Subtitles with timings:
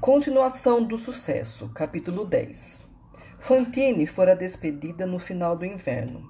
[0.00, 2.84] Continuação do sucesso, capítulo 10.
[3.40, 6.22] Fantine fora despedida no final do inverno.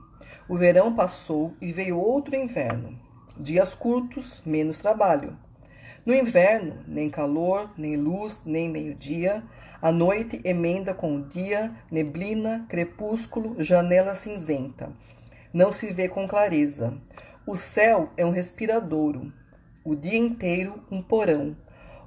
[0.49, 2.99] O verão passou e veio outro inverno.
[3.37, 5.37] Dias curtos, menos trabalho.
[6.05, 9.45] No inverno, nem calor, nem luz, nem meio-dia.
[9.83, 14.91] A noite emenda com o dia, neblina, crepúsculo, janela cinzenta.
[15.53, 16.95] Não se vê com clareza.
[17.47, 19.31] O céu é um respiradouro.
[19.85, 21.55] O dia inteiro um porão.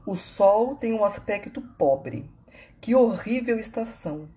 [0.10, 2.28] O sol tem um aspecto pobre.
[2.82, 4.28] Que horrível estação!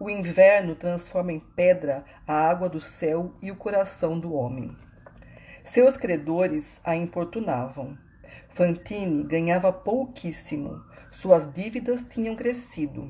[0.00, 4.76] O inverno transforma em pedra a água do céu e o coração do homem.
[5.62, 7.96] Seus credores a importunavam.
[8.48, 10.82] Fantine ganhava pouquíssimo.
[11.12, 13.08] Suas dívidas tinham crescido.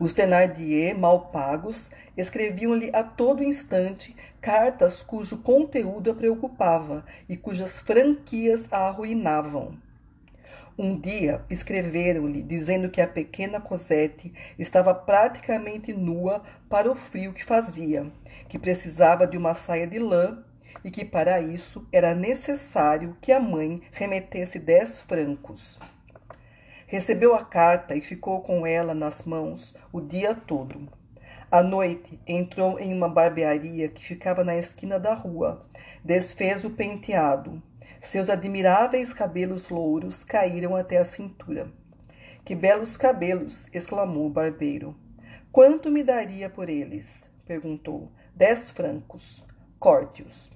[0.00, 7.78] Os Thenardier, mal pagos, escreviam-lhe a todo instante cartas cujo conteúdo a preocupava e cujas
[7.78, 9.84] franquias a arruinavam.
[10.78, 17.42] Um dia escreveram-lhe dizendo que a pequena Cosette estava praticamente nua para o frio que
[17.42, 18.06] fazia,
[18.46, 20.44] que precisava de uma saia de lã
[20.84, 25.78] e que para isso era necessário que a mãe remetesse dez francos.
[26.86, 30.88] Recebeu a carta e ficou com ela nas mãos o dia todo.
[31.50, 35.66] À noite, entrou em uma barbearia que ficava na esquina da rua.
[36.04, 37.62] Desfez o penteado.
[38.06, 41.68] Seus admiráveis cabelos louros caíram até a cintura.
[42.44, 43.66] Que belos cabelos!
[43.72, 44.94] exclamou o barbeiro.
[45.50, 47.28] Quanto me daria por eles?
[47.44, 48.12] perguntou.
[48.32, 49.44] Dez francos.
[49.80, 50.52] Corte-os.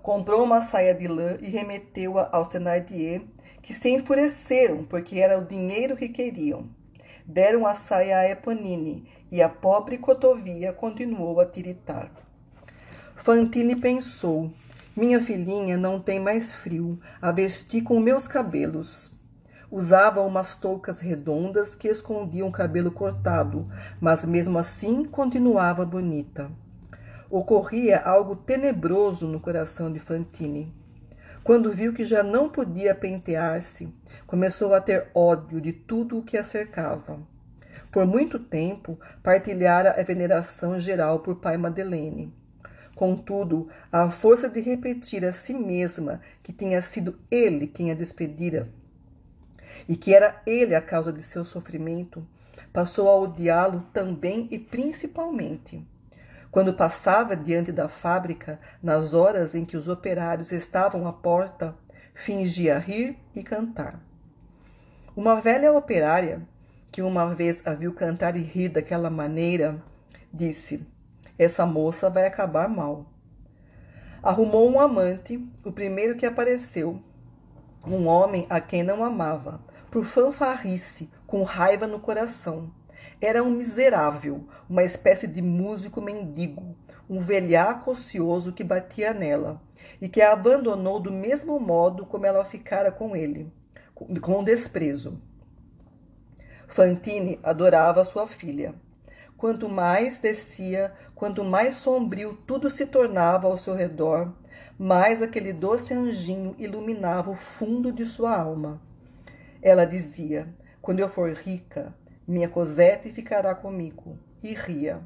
[0.00, 3.20] Comprou uma saia de lã e remeteu-a aos Thenardier,
[3.60, 6.70] que se enfureceram porque era o dinheiro que queriam.
[7.26, 12.10] Deram a saia a Eponine e a pobre cotovia continuou a tiritar.
[13.14, 14.50] Fantine pensou:
[14.96, 19.12] minha filhinha não tem mais frio, a vesti com meus cabelos.
[19.70, 23.68] Usava umas toucas redondas que escondiam o cabelo cortado,
[24.00, 26.50] mas mesmo assim continuava bonita
[27.36, 30.72] ocorria algo tenebroso no coração de Fantine.
[31.42, 33.92] Quando viu que já não podia pentear-se,
[34.24, 37.18] começou a ter ódio de tudo o que a cercava.
[37.90, 42.32] Por muito tempo, partilhara a veneração geral por pai Madeleine.
[42.94, 48.68] Contudo, à força de repetir a si mesma que tinha sido ele quem a despedira
[49.88, 52.26] e que era ele a causa de seu sofrimento,
[52.72, 55.86] passou a odiá-lo também e principalmente.
[56.50, 61.74] Quando passava diante da fábrica, nas horas em que os operários estavam à porta,
[62.14, 64.00] fingia rir e cantar.
[65.16, 66.42] Uma velha operária,
[66.92, 69.82] que uma vez a viu cantar e rir daquela maneira,
[70.32, 70.86] disse:
[71.38, 73.06] Essa moça vai acabar mal.
[74.22, 77.00] Arrumou um amante, o primeiro que apareceu,
[77.86, 82.72] um homem a quem não amava, por fanfarrice, com raiva no coração
[83.20, 86.76] era um miserável, uma espécie de músico mendigo,
[87.08, 89.60] um velhaco ocioso que batia nela
[90.00, 93.50] e que a abandonou do mesmo modo como ela ficara com ele,
[93.94, 95.20] com desprezo.
[96.66, 98.74] Fantine adorava sua filha.
[99.36, 100.92] Quanto mais descia,
[101.24, 104.30] quanto mais sombrio tudo se tornava ao seu redor,
[104.78, 108.78] mais aquele doce anjinho iluminava o fundo de sua alma.
[109.62, 110.46] Ela dizia:
[110.82, 111.94] Quando eu for rica,
[112.28, 114.18] minha Cosette ficará comigo.
[114.42, 115.00] E ria.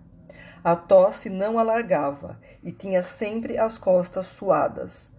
[0.65, 5.13] A tosse não alargava e tinha sempre as costas suadas.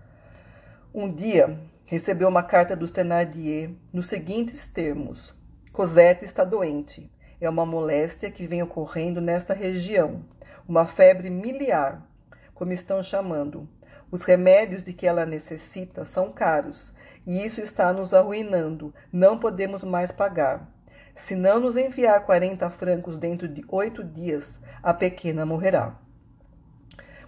[0.93, 5.33] Um dia recebeu uma carta dos Thenardier nos seguintes termos:
[5.71, 7.09] Cosette está doente.
[7.39, 10.25] É uma moléstia que vem ocorrendo nesta região,
[10.69, 12.07] uma febre miliar,
[12.53, 13.67] como estão chamando.
[14.11, 16.93] Os remédios de que ela necessita são caros
[17.25, 18.93] e isso está nos arruinando.
[19.11, 20.69] Não podemos mais pagar.
[21.15, 25.95] Se não nos enviar quarenta francos dentro de oito dias, a pequena morrerá.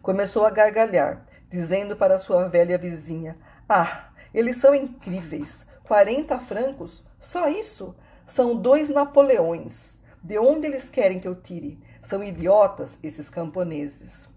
[0.03, 3.37] Começou a gargalhar, dizendo para sua velha vizinha:
[3.67, 5.65] Ah, eles são incríveis!
[5.83, 7.03] Quarenta francos?
[7.19, 7.95] Só isso?
[8.27, 9.99] São dois Napoleões.
[10.23, 11.79] De onde eles querem que eu tire?
[12.01, 14.27] São idiotas esses camponeses.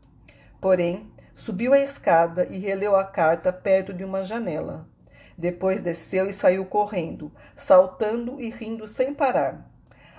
[0.61, 4.87] Porém, subiu a escada e releu a carta perto de uma janela.
[5.37, 9.69] Depois desceu e saiu correndo, saltando e rindo sem parar.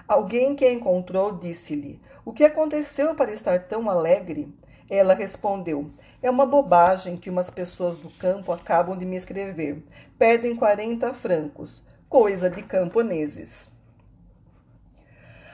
[0.07, 4.53] Alguém que a encontrou disse-lhe: O que aconteceu para estar tão alegre?
[4.89, 5.89] Ela respondeu:
[6.21, 9.83] É uma bobagem que umas pessoas do campo acabam de me escrever.
[10.17, 11.83] Perdem 40 francos.
[12.09, 13.67] Coisa de camponeses.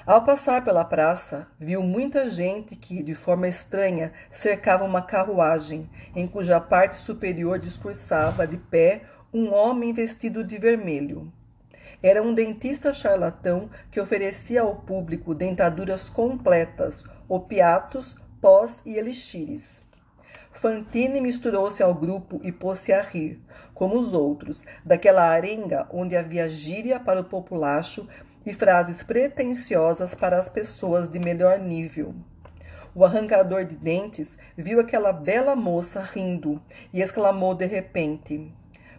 [0.06, 6.28] Ao passar pela praça, viu muita gente que, de forma estranha, cercava uma carruagem, em
[6.28, 11.32] cuja parte superior discursava, de pé, um homem vestido de vermelho.
[12.02, 19.84] Era um dentista charlatão que oferecia ao público dentaduras completas, opiatos, pós e elixires.
[20.52, 23.40] Fantine misturou-se ao grupo e pôs-se a rir,
[23.76, 28.08] como os outros, daquela arenga onde havia gíria para o populacho
[28.46, 32.16] e frases pretensiosas para as pessoas de melhor nível.
[32.94, 36.62] O arrancador de dentes viu aquela bela moça rindo
[36.92, 38.52] e exclamou de repente: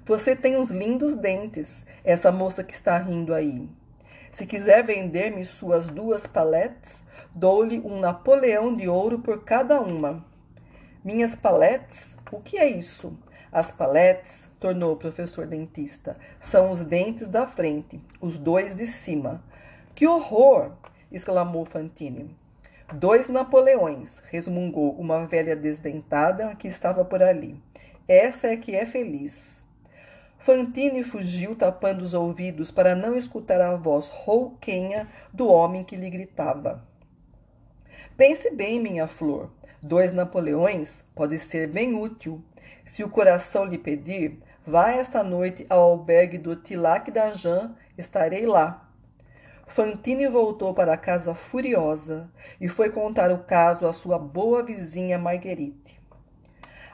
[0.06, 3.68] Você tem uns lindos dentes, essa moça que está rindo aí.
[4.32, 7.04] Se quiser vender-me suas duas paletes,
[7.34, 10.24] dou-lhe um Napoleão de ouro por cada uma.
[11.04, 12.16] Minhas paletes?
[12.30, 13.18] O que é isso?
[13.52, 19.42] As paletes, tornou o professor dentista, são os dentes da frente, os dois de cima.
[19.92, 20.70] Que horror!
[21.10, 22.36] exclamou Fantine.
[22.94, 27.60] Dois Napoleões, resmungou uma velha desdentada que estava por ali.
[28.06, 29.60] Essa é que é feliz.
[30.38, 36.08] Fantine fugiu, tapando os ouvidos para não escutar a voz rouquenha do homem que lhe
[36.08, 36.86] gritava.
[38.16, 39.50] Pense bem, minha flor.
[39.82, 42.40] Dois Napoleões pode ser bem útil.
[42.86, 48.88] Se o coração lhe pedir, vá esta noite ao albergue do Tilac d'Argent, estarei lá.
[49.66, 52.30] Fantine voltou para casa furiosa
[52.60, 55.98] e foi contar o caso à sua boa vizinha Marguerite.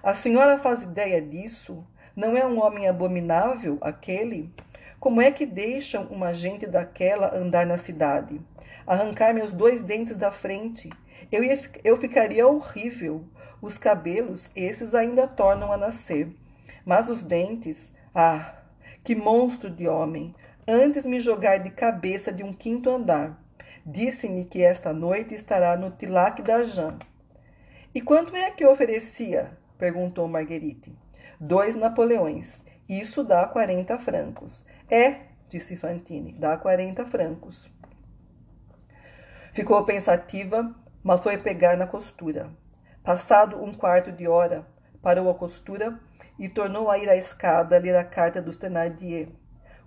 [0.03, 1.85] A senhora faz ideia disso?
[2.15, 4.53] Não é um homem abominável aquele?
[5.00, 8.41] Como é que deixam uma gente daquela andar na cidade?
[8.87, 10.88] Arrancar meus dois dentes da frente?
[11.31, 13.25] Eu, ia, eu ficaria horrível.
[13.61, 16.29] Os cabelos, esses ainda tornam a nascer.
[16.84, 18.54] Mas os dentes, ah,
[19.04, 20.34] que monstro de homem!
[20.69, 23.42] antes me jogar de cabeça de um quinto andar.
[23.86, 26.98] Disse-me que esta noite estará no Tilac d'Argent.
[27.94, 29.56] E quanto é que oferecia?
[29.78, 30.94] perguntou Marguerite.
[31.40, 32.62] Dois Napoleões.
[32.86, 34.62] Isso dá quarenta francos.
[34.90, 37.70] É, disse Fantine, dá quarenta francos.
[39.54, 42.50] Ficou pensativa, mas foi pegar na costura.
[43.02, 44.66] Passado um quarto de hora,
[45.00, 45.98] parou a costura
[46.38, 49.29] e tornou a ir à escada ler a carta dos Thénardier.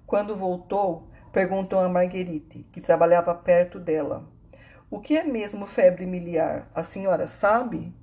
[0.05, 4.27] Quando voltou, perguntou a Marguerite, que trabalhava perto dela.
[4.89, 6.69] O que é mesmo febre miliar?
[6.75, 7.93] A senhora sabe?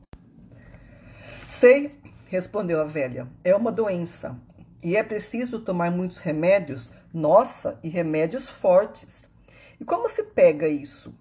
[1.48, 3.28] Sei, respondeu a velha.
[3.44, 4.38] É uma doença.
[4.82, 9.26] E é preciso tomar muitos remédios, nossa, e remédios fortes.
[9.78, 11.14] E como se pega isso?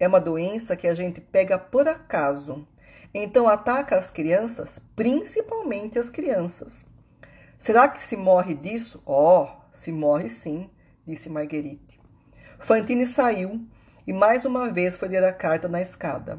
[0.00, 2.66] É uma doença que a gente pega por acaso.
[3.14, 6.84] Então ataca as crianças, principalmente as crianças.
[7.58, 9.02] Será que se morre disso?
[9.04, 10.70] Oh, se morre sim,
[11.06, 12.00] disse Marguerite.
[12.58, 13.60] Fantine saiu
[14.06, 16.38] e mais uma vez foi ler a carta na escada.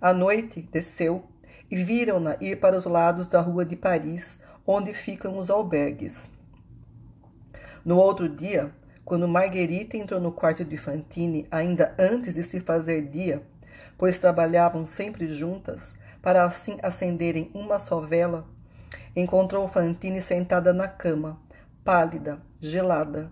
[0.00, 1.24] À noite, desceu
[1.70, 6.28] e viram-na ir para os lados da rua de Paris, onde ficam os albergues.
[7.84, 8.72] No outro dia,
[9.04, 13.42] quando Marguerite entrou no quarto de Fantine, ainda antes de se fazer dia,
[13.98, 18.44] pois trabalhavam sempre juntas, para assim acenderem uma só vela,
[19.14, 21.40] encontrou Fantine sentada na cama,
[21.84, 23.30] pálida, gelada.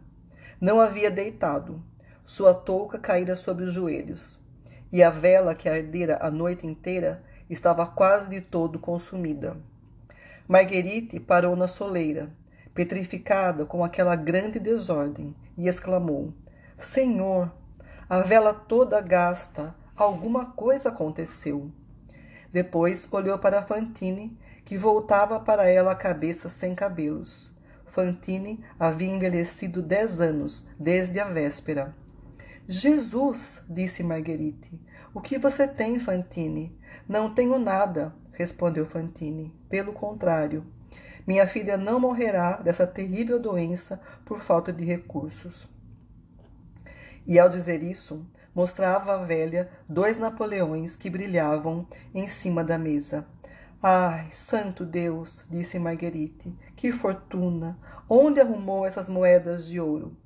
[0.61, 1.83] Não havia deitado.
[2.25, 4.39] Sua touca caíra sobre os joelhos.
[4.91, 9.57] E a vela que ardera a noite inteira estava quase de todo consumida.
[10.47, 12.31] Marguerite parou na soleira,
[12.73, 16.33] petrificada com aquela grande desordem, e exclamou:
[16.79, 17.53] Senhor,
[18.09, 21.70] a vela toda gasta, alguma coisa aconteceu.
[22.53, 27.55] Depois olhou para Fantine, que voltava para ela a cabeça sem cabelos.
[27.86, 31.94] Fantine havia envelhecido dez anos desde a véspera.
[32.67, 34.81] Jesus, disse Marguerite.
[35.13, 36.77] O que você tem, Fantine?
[37.08, 39.55] Não tenho nada, respondeu Fantine.
[39.69, 40.65] Pelo contrário,
[41.27, 45.69] minha filha não morrerá dessa terrível doença por falta de recursos.
[47.27, 53.27] E ao dizer isso, mostrava à velha dois Napoleões que brilhavam em cima da mesa.
[53.82, 57.79] Ai, santo Deus, disse Marguerite, que fortuna!
[58.08, 60.17] Onde arrumou essas moedas de ouro?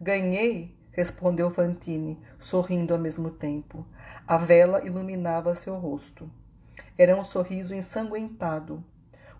[0.00, 3.86] Ganhei, respondeu Fantine, sorrindo ao mesmo tempo.
[4.26, 6.30] A vela iluminava seu rosto.
[6.96, 8.84] Era um sorriso ensanguentado.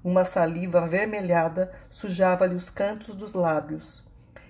[0.02, 4.02] Uma saliva avermelhada sujava-lhe os cantos dos lábios,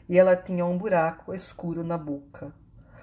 [0.08, 2.54] e ela tinha um buraco escuro na boca.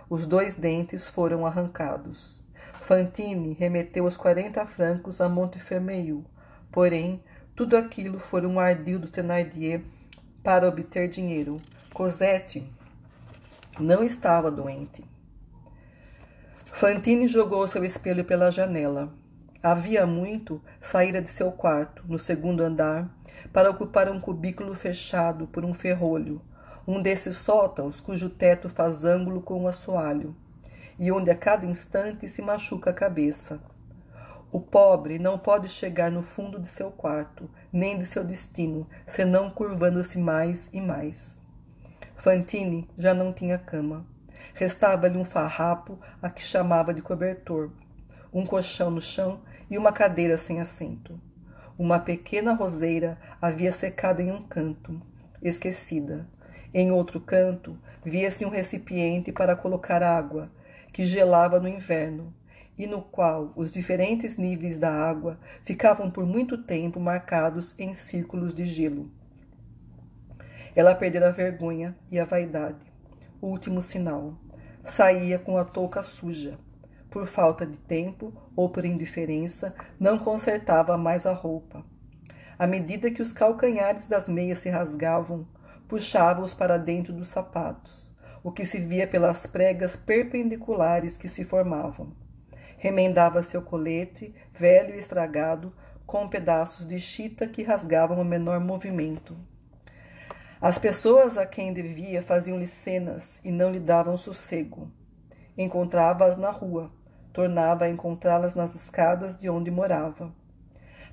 [0.10, 2.42] Os dois dentes foram arrancados.
[2.82, 6.24] Fantine remeteu os quarenta francos a Montfermeil,
[6.72, 7.22] porém,
[7.54, 9.82] tudo aquilo foi um ardil do Thénardier
[10.42, 11.62] para obter dinheiro.
[11.94, 12.72] Cosette
[13.80, 15.04] não estava doente.
[16.72, 19.12] Fantine jogou seu espelho pela janela.
[19.62, 23.10] Havia muito saíra de seu quarto, no segundo andar,
[23.52, 26.42] para ocupar um cubículo fechado por um ferrolho,
[26.88, 30.34] um desses sótãos cujo teto faz ângulo com um assoalho,
[30.98, 33.60] e onde a cada instante se machuca a cabeça.
[34.50, 39.50] O pobre não pode chegar no fundo de seu quarto, nem de seu destino, senão
[39.50, 41.38] curvando-se mais e mais.
[42.16, 44.06] Fantine já não tinha cama.
[44.54, 47.70] Restava-lhe um farrapo a que chamava de cobertor,
[48.34, 51.20] um colchão no chão e uma cadeira sem assento.
[51.78, 55.00] Uma pequena roseira havia secado em um canto,
[55.44, 56.26] esquecida.
[56.74, 60.52] Em outro canto, via-se um recipiente para colocar água,
[60.92, 62.34] que gelava no inverno,
[62.78, 68.54] e no qual os diferentes níveis da água ficavam por muito tempo marcados em círculos
[68.54, 69.12] de gelo.
[70.76, 72.86] Ela perdera a vergonha e a vaidade.
[73.42, 74.38] Último sinal.
[74.84, 76.60] Saía com a touca suja.
[77.10, 81.84] Por falta de tempo ou por indiferença, não consertava mais a roupa.
[82.60, 85.48] À medida que os calcanhares das meias se rasgavam,
[85.88, 92.12] puxava-os para dentro dos sapatos, o que se via pelas pregas perpendiculares que se formavam.
[92.78, 95.74] Remendava seu colete, velho e estragado,
[96.06, 99.36] com pedaços de chita que rasgavam o menor movimento.
[100.60, 104.92] As pessoas a quem devia faziam-lhe cenas e não lhe davam sossego.
[105.58, 106.92] Encontrava-as na rua,
[107.34, 110.34] tornava a encontrá-las nas escadas de onde morava.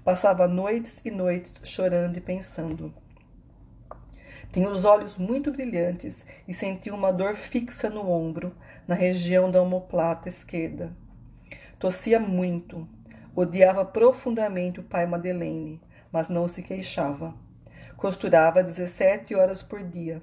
[0.05, 2.95] Passava noites e noites chorando e pensando.
[4.55, 8.55] Tinha os olhos muito brilhantes e sentia uma dor fixa no ombro,
[8.87, 10.93] na região da omoplata esquerda.
[11.77, 12.87] Tossia muito.
[13.35, 15.81] Odiava profundamente o pai Madeleine,
[16.13, 17.35] mas não se queixava.
[17.97, 20.23] Costurava 17 horas por dia,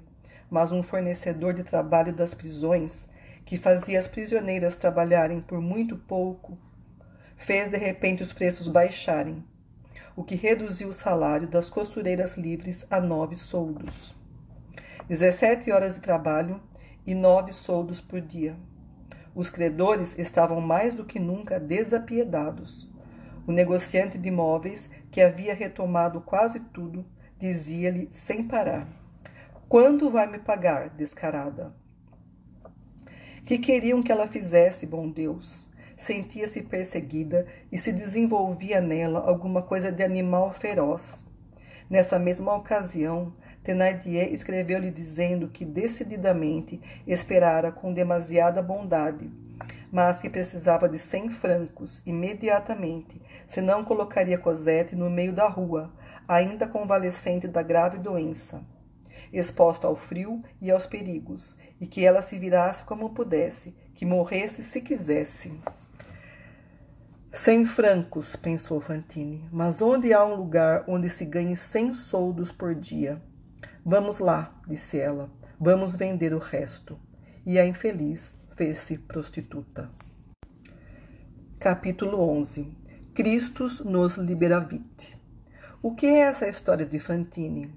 [0.50, 3.06] mas um fornecedor de trabalho das prisões,
[3.44, 6.56] que fazia as prisioneiras trabalharem por muito pouco,
[7.36, 9.44] fez de repente os preços baixarem,
[10.16, 14.21] o que reduziu o salário das costureiras livres a nove soldos.
[15.08, 16.60] 17 horas de trabalho
[17.06, 18.56] e nove soldos por dia.
[19.34, 22.88] Os credores estavam mais do que nunca desapiedados.
[23.46, 27.04] O negociante de imóveis, que havia retomado quase tudo,
[27.38, 28.86] dizia-lhe sem parar:
[29.68, 31.74] Quando vai me pagar, descarada?
[33.44, 35.68] Que queriam que ela fizesse, bom Deus?
[35.96, 41.24] Sentia-se perseguida e se desenvolvia nela alguma coisa de animal feroz.
[41.90, 49.30] Nessa mesma ocasião, Thénardier escreveu-lhe dizendo que decididamente esperara com demasiada bondade,
[49.90, 55.92] mas que precisava de cem francos imediatamente, senão colocaria Cosette no meio da rua,
[56.26, 58.64] ainda convalescente da grave doença,
[59.32, 64.62] exposta ao frio e aos perigos, e que ela se virasse como pudesse, que morresse
[64.62, 65.52] se quisesse.
[67.32, 72.74] Cem francos, pensou Fantine, mas onde há um lugar onde se ganhe cem soldos por
[72.74, 73.22] dia?
[73.84, 76.96] Vamos lá, disse ela, vamos vender o resto.
[77.44, 79.90] E a infeliz fez-se prostituta.
[81.58, 82.72] Capítulo 11
[83.12, 85.18] Christus nos liberavit.
[85.82, 87.74] O que é essa história de Fantine?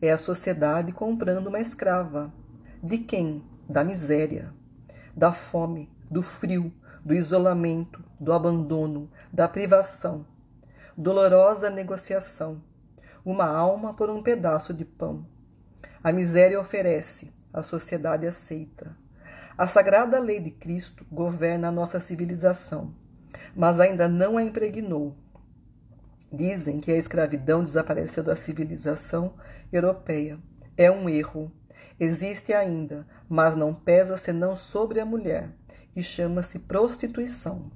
[0.00, 2.32] É a sociedade comprando uma escrava.
[2.80, 3.42] De quem?
[3.68, 4.54] Da miséria,
[5.14, 6.72] da fome, do frio,
[7.04, 10.24] do isolamento, do abandono, da privação.
[10.96, 12.62] Dolorosa negociação.
[13.24, 15.26] Uma alma por um pedaço de pão.
[16.02, 18.96] A miséria oferece, a sociedade aceita.
[19.56, 22.94] A sagrada lei de Cristo governa a nossa civilização,
[23.54, 25.16] mas ainda não a impregnou.
[26.32, 29.34] Dizem que a escravidão desapareceu da civilização
[29.72, 30.38] europeia.
[30.76, 31.50] É um erro.
[31.98, 35.50] Existe ainda, mas não pesa senão sobre a mulher,
[35.96, 37.72] e chama-se prostituição.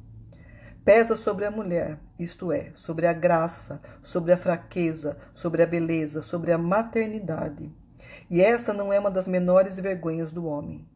[0.84, 6.22] Pesa sobre a mulher, isto é, sobre a graça, sobre a fraqueza, sobre a beleza,
[6.22, 7.81] sobre a maternidade.
[8.30, 10.86] E essa não é uma das menores vergonhas do homem.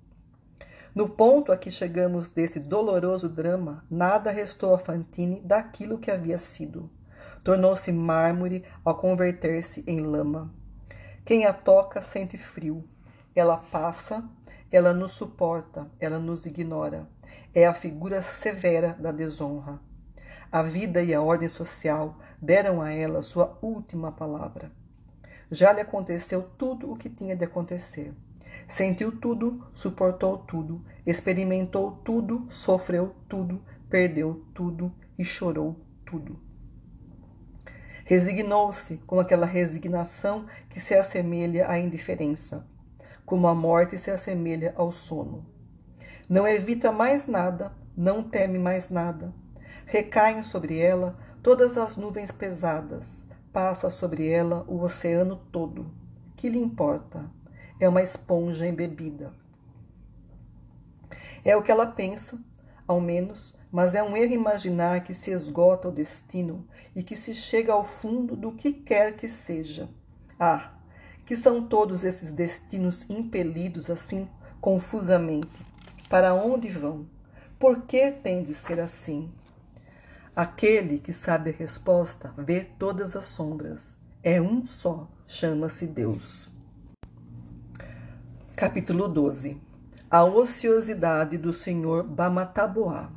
[0.94, 6.38] No ponto a que chegamos desse doloroso drama, nada restou a Fantine daquilo que havia
[6.38, 6.90] sido.
[7.44, 10.50] Tornou-se mármore ao converter-se em lama.
[11.24, 12.82] Quem a toca sente frio.
[13.34, 14.24] Ela passa,
[14.72, 17.06] ela nos suporta, ela nos ignora.
[17.54, 19.78] É a figura severa da desonra.
[20.50, 24.72] A vida e a ordem social deram a ela sua última palavra.
[25.50, 28.12] Já lhe aconteceu tudo o que tinha de acontecer.
[28.66, 36.40] Sentiu tudo, suportou tudo, experimentou tudo, sofreu tudo, perdeu tudo e chorou tudo.
[38.04, 42.66] Resignou-se com aquela resignação que se assemelha à indiferença,
[43.24, 45.44] como a morte se assemelha ao sono.
[46.28, 49.32] Não evita mais nada, não teme mais nada.
[49.86, 53.25] Recaem sobre ela todas as nuvens pesadas,
[53.56, 55.86] passa sobre ela o oceano todo.
[56.36, 57.24] Que lhe importa?
[57.78, 59.32] é uma esponja embebida.
[61.44, 62.38] É o que ela pensa,
[62.86, 67.34] ao menos, mas é um erro imaginar que se esgota o destino e que se
[67.34, 69.88] chega ao fundo do que quer que seja.
[70.38, 70.72] Ah,
[71.24, 74.28] que são todos esses destinos impelidos assim
[74.60, 75.64] confusamente?
[76.08, 77.06] Para onde vão?
[77.58, 79.30] Por que tem de ser assim?
[80.36, 83.96] Aquele que sabe a resposta vê todas as sombras.
[84.22, 86.52] É um só, chama-se Deus.
[88.54, 89.58] Capítulo 12
[90.10, 93.08] A ociosidade do senhor Bamataboá.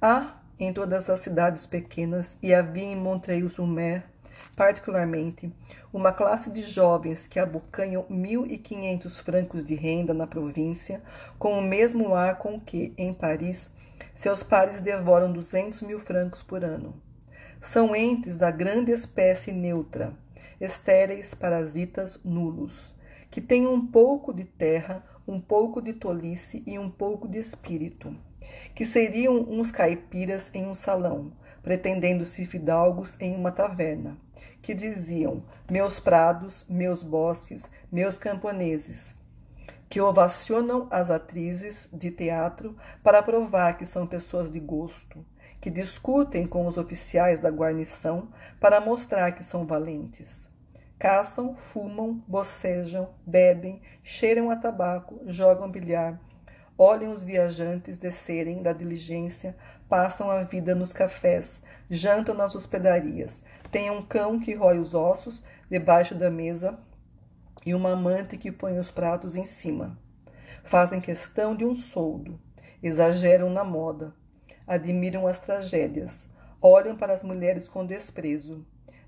[0.00, 4.04] Há em todas as cidades pequenas e havia em Montreuil-sur-Mer,
[4.54, 5.52] particularmente,
[5.92, 11.02] uma classe de jovens que abocanham mil e quinhentos francos de renda na província,
[11.40, 13.68] com o mesmo ar com que, em Paris,
[14.14, 16.94] seus pares devoram duzentos mil francos por ano.
[17.60, 20.12] São entes da grande espécie neutra,
[20.60, 22.92] estéreis, parasitas, nulos
[23.32, 28.14] que tem um pouco de terra, um pouco de tolice e um pouco de espírito,
[28.74, 31.32] que seriam uns caipiras em um salão,
[31.62, 34.18] pretendendo-se fidalgos em uma taverna,
[34.60, 39.14] que diziam: Meus prados, meus bosques, meus camponeses,
[39.92, 45.22] que ovacionam as atrizes de teatro para provar que são pessoas de gosto,
[45.60, 50.48] que discutem com os oficiais da guarnição para mostrar que são valentes.
[50.98, 56.18] Caçam, fumam, bocejam, bebem, cheiram a tabaco, jogam bilhar,
[56.78, 59.54] olham os viajantes descerem da diligência,
[59.90, 65.42] passam a vida nos cafés, jantam nas hospedarias, têm um cão que rói os ossos
[65.68, 66.78] debaixo da mesa
[67.64, 69.98] e uma amante que põe os pratos em cima.
[70.64, 72.38] Fazem questão de um soldo,
[72.82, 74.14] exageram na moda,
[74.66, 76.26] admiram as tragédias,
[76.60, 78.64] olham para as mulheres com desprezo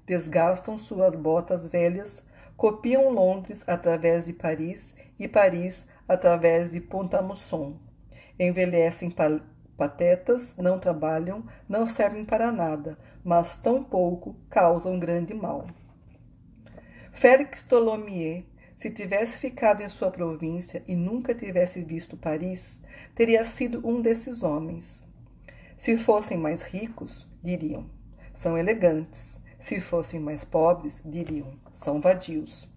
[0.07, 2.23] desgastam suas botas velhas,
[2.57, 7.79] copiam Londres através de Paris e Paris através de Pont-à-Mousson.
[8.39, 9.41] Envelhecem pa
[9.77, 15.67] patetas, não trabalham, não servem para nada, mas tão pouco causam grande mal.
[17.15, 18.45] Félix Tholomyès,
[18.77, 22.81] se tivesse ficado em sua província e nunca tivesse visto Paris,
[23.15, 25.03] teria sido um desses homens.
[25.79, 27.89] Se fossem mais ricos, diriam,
[28.35, 29.39] são elegantes.
[29.61, 32.69] Se fossem mais pobres, diriam: são vadios.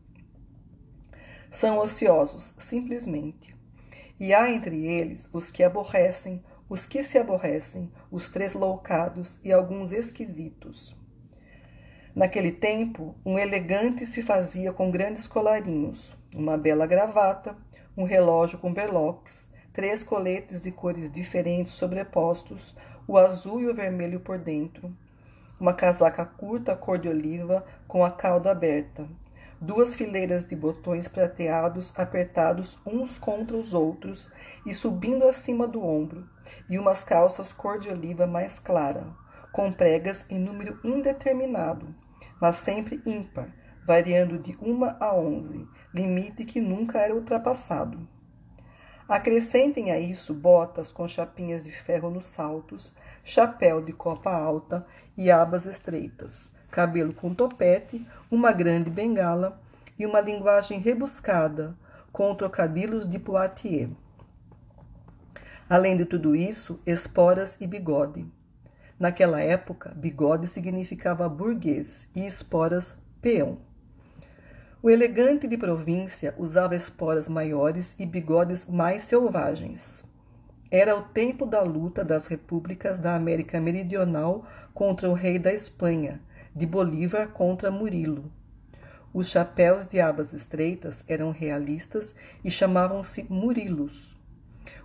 [1.49, 3.55] São ociosos, simplesmente.
[4.19, 9.91] E há entre eles os que aborrecem, os que se aborrecem, os tresloucados e alguns
[9.91, 10.95] esquisitos.
[12.17, 17.55] Naquele tempo, um elegante se fazia com grandes colarinhos, uma bela gravata,
[17.95, 22.75] um relógio com berloques, três coletes de cores diferentes sobrepostos,
[23.07, 24.91] o azul e o vermelho por dentro,
[25.59, 29.07] uma casaca curta cor de oliva com a cauda aberta,
[29.61, 34.27] duas fileiras de botões prateados apertados uns contra os outros
[34.65, 36.27] e subindo acima do ombro,
[36.67, 39.05] e umas calças cor de oliva mais clara,
[39.51, 41.93] com pregas em número indeterminado,
[42.39, 43.49] mas sempre ímpar,
[43.85, 48.07] variando de uma a onze, limite que nunca era ultrapassado.
[49.07, 55.31] Acrescentem a isso botas com chapinhas de ferro nos saltos, chapéu de copa alta e
[55.31, 59.61] abas estreitas, cabelo com topete, uma grande bengala
[59.97, 61.73] e uma linguagem rebuscada,
[62.11, 63.91] com trocadilhos de Poitiers.
[65.69, 68.25] Além de tudo isso, esporas e bigode.
[68.99, 73.59] Naquela época, bigode significava burguês e esporas peão.
[74.81, 80.03] O elegante de província usava esporas maiores e bigodes mais selvagens.
[80.71, 86.19] Era o tempo da luta das repúblicas da América Meridional contra o rei da Espanha,
[86.55, 88.31] de Bolívar contra Murilo.
[89.13, 94.15] Os chapéus de abas estreitas eram realistas e chamavam-se Murilos.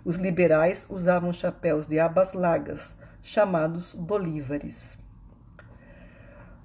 [0.05, 4.97] Os liberais usavam chapéus de abas largas, chamados bolívares.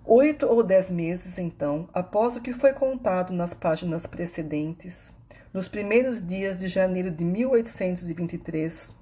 [0.04, 5.10] Oito ou dez meses, então, após o que foi contado nas páginas precedentes,
[5.54, 8.92] nos primeiros dias de janeiro de 1823,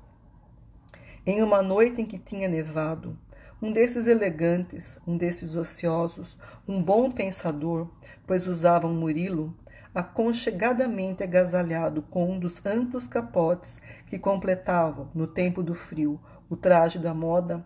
[1.24, 3.18] em uma noite em que tinha nevado,
[3.60, 6.36] um desses elegantes, um desses ociosos,
[6.68, 7.88] um bom pensador,
[8.26, 9.56] pois usava um Murilo,
[9.94, 16.98] aconchegadamente agasalhado com um dos amplos capotes que completavam, no tempo do frio, o traje
[16.98, 17.64] da moda,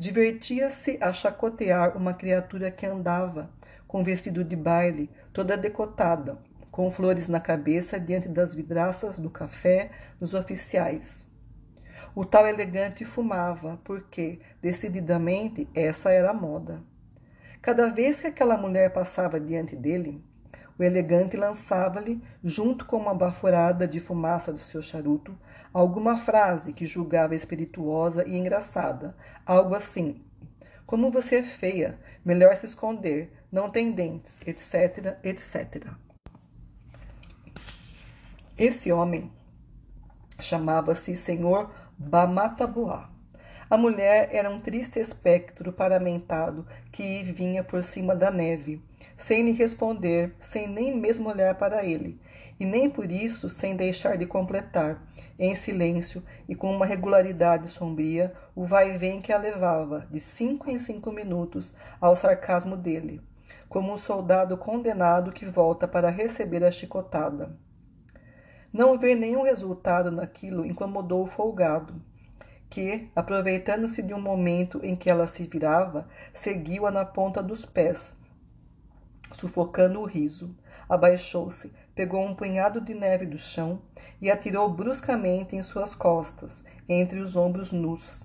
[0.00, 3.50] Divertia-se a chacotear uma criatura que andava,
[3.84, 6.38] com vestido de baile, toda decotada,
[6.70, 11.26] com flores na cabeça diante das vidraças do café dos oficiais.
[12.14, 16.80] O tal elegante fumava, porque, decididamente, essa era a moda.
[17.60, 20.24] Cada vez que aquela mulher passava diante dele,
[20.78, 25.36] O elegante lançava-lhe, junto com uma baforada de fumaça do seu charuto,
[25.72, 30.22] alguma frase que julgava espirituosa e engraçada, algo assim:
[30.86, 35.92] Como você é feia, melhor se esconder, não tem dentes, etc, etc.
[38.56, 39.30] Esse homem
[40.40, 43.10] chamava-se Senhor Bamataboá.
[43.70, 48.82] A mulher era um triste espectro paramentado que vinha por cima da neve,
[49.18, 52.20] sem lhe responder, sem nem mesmo olhar para ele,
[52.58, 55.02] e nem por isso sem deixar de completar,
[55.38, 60.78] em silêncio e com uma regularidade sombria, o vai-vem que a levava, de cinco em
[60.78, 63.20] cinco minutos, ao sarcasmo dele,
[63.68, 67.56] como um soldado condenado que volta para receber a chicotada.
[68.72, 71.94] Não ver nenhum resultado naquilo incomodou o folgado
[72.68, 78.14] que, aproveitando-se de um momento em que ela se virava, seguiu-a na ponta dos pés,
[79.32, 80.54] sufocando o riso.
[80.88, 83.82] Abaixou-se, pegou um punhado de neve do chão
[84.20, 88.24] e atirou bruscamente em suas costas, entre os ombros nus.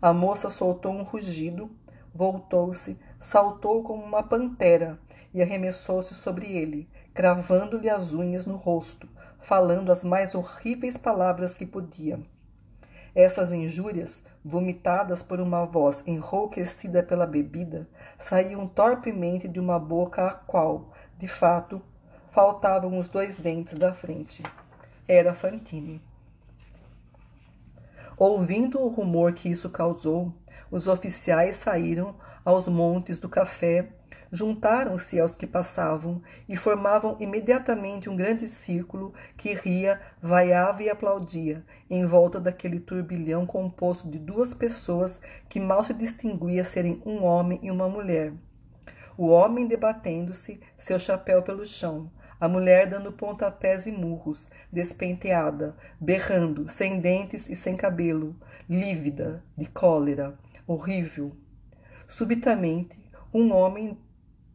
[0.00, 1.70] A moça soltou um rugido,
[2.14, 4.98] voltou-se, saltou como uma pantera
[5.32, 9.08] e arremessou-se sobre ele, cravando-lhe as unhas no rosto,
[9.40, 12.20] falando as mais horríveis palavras que podia.
[13.14, 20.32] Essas injúrias, vomitadas por uma voz enrouquecida pela bebida, saíam torpemente de uma boca a
[20.32, 21.80] qual, de fato,
[22.30, 24.42] faltavam os dois dentes da frente.
[25.06, 26.00] Era Fantine.
[28.16, 30.32] Ouvindo o rumor que isso causou,
[30.70, 33.88] os oficiais saíram aos montes do café
[34.32, 41.64] juntaram-se aos que passavam e formavam imediatamente um grande círculo que ria, vaiava e aplaudia,
[41.88, 47.58] em volta daquele turbilhão composto de duas pessoas que mal se distinguia serem um homem
[47.62, 48.32] e uma mulher.
[49.16, 56.68] O homem debatendo-se, seu chapéu pelo chão, a mulher dando pontapés e murros, despenteada, berrando,
[56.70, 58.34] sem dentes e sem cabelo,
[58.66, 61.36] lívida, de cólera, horrível.
[62.08, 62.98] Subitamente,
[63.32, 63.98] um homem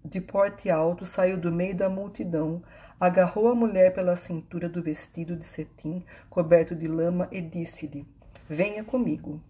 [0.06, 2.62] de porte alto, saiu do meio da multidão,
[3.00, 8.08] agarrou a mulher pela cintura do vestido de cetim coberto de lama e disse-lhe:
[8.48, 9.42] Venha comigo.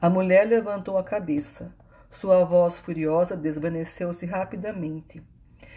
[0.00, 1.74] A mulher levantou a cabeça.
[2.10, 5.22] Sua voz furiosa desvaneceu-se rapidamente.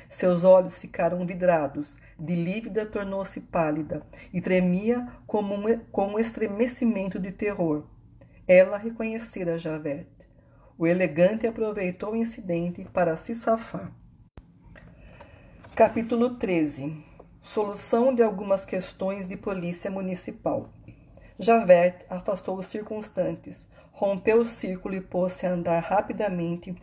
[0.08, 7.20] Seus olhos ficaram vidrados, de lívida tornou-se pálida e tremia como um, com um estremecimento
[7.20, 7.86] de terror.
[8.48, 10.08] Ela reconhecera Javert.
[10.82, 13.92] O elegante aproveitou o incidente para se safar.
[15.76, 17.04] Capítulo 13
[17.42, 20.70] Solução de algumas questões de polícia municipal.
[21.38, 26.74] Javert afastou os circunstantes, rompeu o círculo e pôs-se a andar rapidamente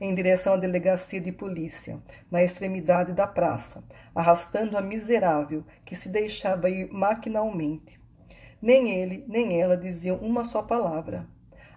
[0.00, 6.08] em direção à delegacia de polícia, na extremidade da praça, arrastando a miserável que se
[6.08, 8.00] deixava ir maquinalmente.
[8.60, 11.32] Nem ele, nem ela diziam uma só palavra.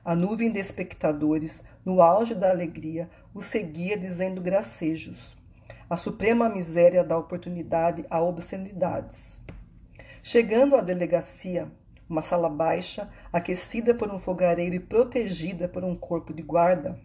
[0.08, 5.36] A nuvem de espectadores, no auge da alegria, o seguia dizendo gracejos.
[5.90, 9.38] A suprema miséria dá oportunidade a obscenidades.
[10.24, 11.70] Chegando à delegacia,
[12.10, 16.98] uma sala baixa, aquecida por um fogareiro e protegida por um corpo de guarda,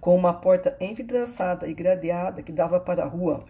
[0.00, 3.44] com uma porta envidraçada e gradeada que dava para a rua,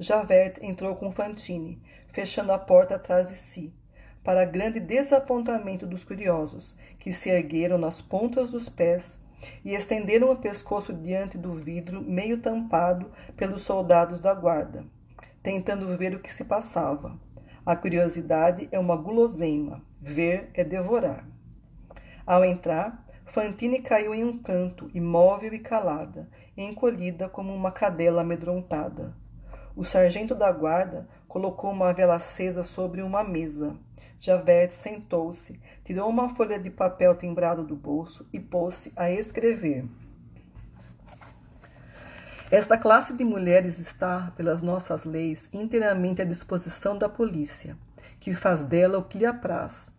[0.00, 3.72] Javert entrou com Fantine, fechando a porta atrás de si
[4.26, 6.74] para grande desapontamento dos curiosos,
[7.06, 9.16] que se ergueram nas pontas dos pés
[9.64, 14.84] e estenderam o pescoço diante do vidro meio tampado pelos soldados da guarda,
[15.40, 17.16] tentando ver o que se passava.
[17.64, 21.24] A curiosidade é uma guloseima, ver é devorar.
[22.26, 29.14] Ao entrar, Fantine caiu em um canto, imóvel e calada, encolhida como uma cadela amedrontada.
[29.76, 33.76] O sargento da guarda colocou uma vela acesa sobre uma mesa
[34.20, 39.84] Javert sentou-se, tirou uma folha de papel timbrado do bolso e pôs-se a escrever.
[42.50, 47.76] Esta classe de mulheres está, pelas nossas leis, inteiramente à disposição da polícia,
[48.20, 49.90] que faz dela o que lhe apraz,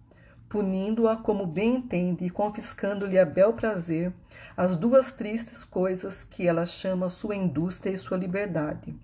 [0.47, 4.13] punindo-a como bem entende e confiscando-lhe a bel prazer
[4.56, 8.95] as duas tristes coisas que ela chama sua indústria e sua liberdade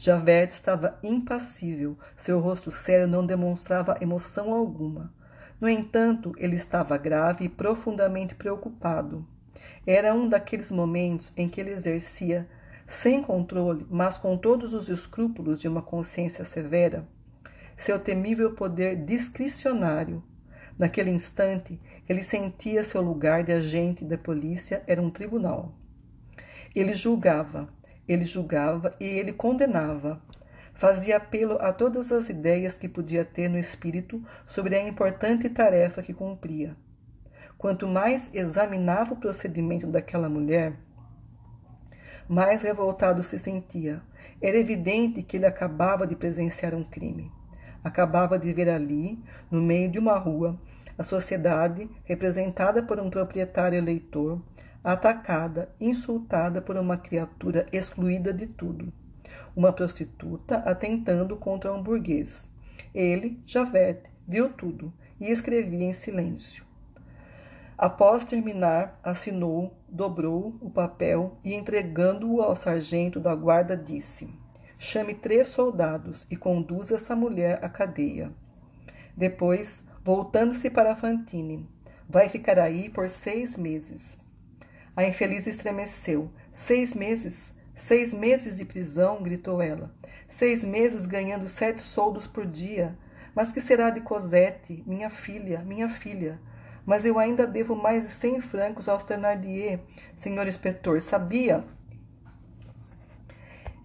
[0.00, 5.12] Javert estava impassível, seu rosto sério não demonstrava emoção alguma.
[5.60, 9.26] No entanto, ele estava grave e profundamente preocupado.
[9.84, 12.48] Era um daqueles momentos em que ele exercia,
[12.86, 17.04] sem controle, mas com todos os escrúpulos de uma consciência severa,
[17.76, 20.22] seu temível poder discricionário.
[20.78, 25.74] Naquele instante, ele sentia seu lugar de agente da polícia era um tribunal.
[26.72, 27.68] Ele julgava,
[28.08, 30.20] ele julgava e ele condenava.
[30.74, 36.02] Fazia apelo a todas as ideias que podia ter no espírito sobre a importante tarefa
[36.02, 36.76] que cumpria.
[37.58, 40.74] Quanto mais examinava o procedimento daquela mulher,
[42.28, 44.02] mais revoltado se sentia.
[44.40, 47.32] Era evidente que ele acabava de presenciar um crime.
[47.82, 49.18] Acabava de ver ali,
[49.50, 50.60] no meio de uma rua,
[50.98, 54.42] a sociedade, representada por um proprietário eleitor,
[54.82, 58.92] atacada, insultada por uma criatura excluída de tudo.
[59.54, 62.46] Uma prostituta atentando contra um burguês.
[62.94, 66.64] Ele, Javert, viu tudo e escrevia em silêncio.
[67.76, 74.28] Após terminar, assinou, dobrou o papel e, entregando-o ao sargento da guarda, disse:
[74.78, 78.32] Chame três soldados e conduza essa mulher à cadeia.
[79.16, 81.68] Depois, voltando-se para Fantine,
[82.08, 84.18] vai ficar aí por seis meses.
[84.98, 86.28] A infeliz estremeceu.
[86.52, 87.54] Seis meses?
[87.76, 89.94] Seis meses de prisão, gritou ela.
[90.26, 92.98] Seis meses ganhando sete soldos por dia.
[93.32, 96.40] Mas que será de Cosette, minha filha, minha filha?
[96.84, 99.78] Mas eu ainda devo mais de cem francos aos Thenardier,
[100.16, 101.64] senhor inspetor, sabia?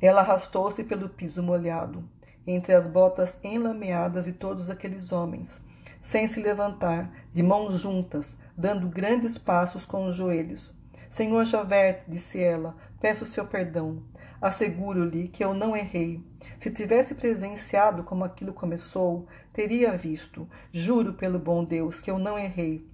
[0.02, 2.04] Ela arrastou-se pelo piso molhado,
[2.47, 5.62] entre as botas enlameadas de todos aqueles homens,
[6.02, 10.73] sem se levantar, de mãos juntas, dando grandes passos com os joelhos.
[11.13, 14.02] Senhor Javert, disse ela, peço seu perdão.
[14.41, 16.19] Asseguro-lhe que eu não errei.
[16.58, 20.49] Se tivesse presenciado como aquilo começou, teria visto.
[20.71, 22.89] Juro pelo bom Deus que eu não errei.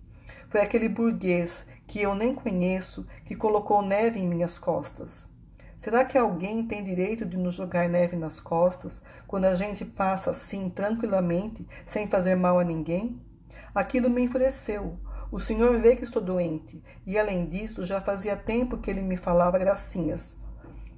[0.49, 5.25] Foi aquele burguês que eu nem conheço que colocou neve em minhas costas.
[5.79, 10.31] Será que alguém tem direito de nos jogar neve nas costas quando a gente passa
[10.31, 13.17] assim tranquilamente, sem fazer mal a ninguém?
[13.73, 14.99] Aquilo me enfureceu.
[15.31, 19.15] O senhor vê que estou doente, e além disso, já fazia tempo que ele me
[19.15, 20.35] falava gracinhas.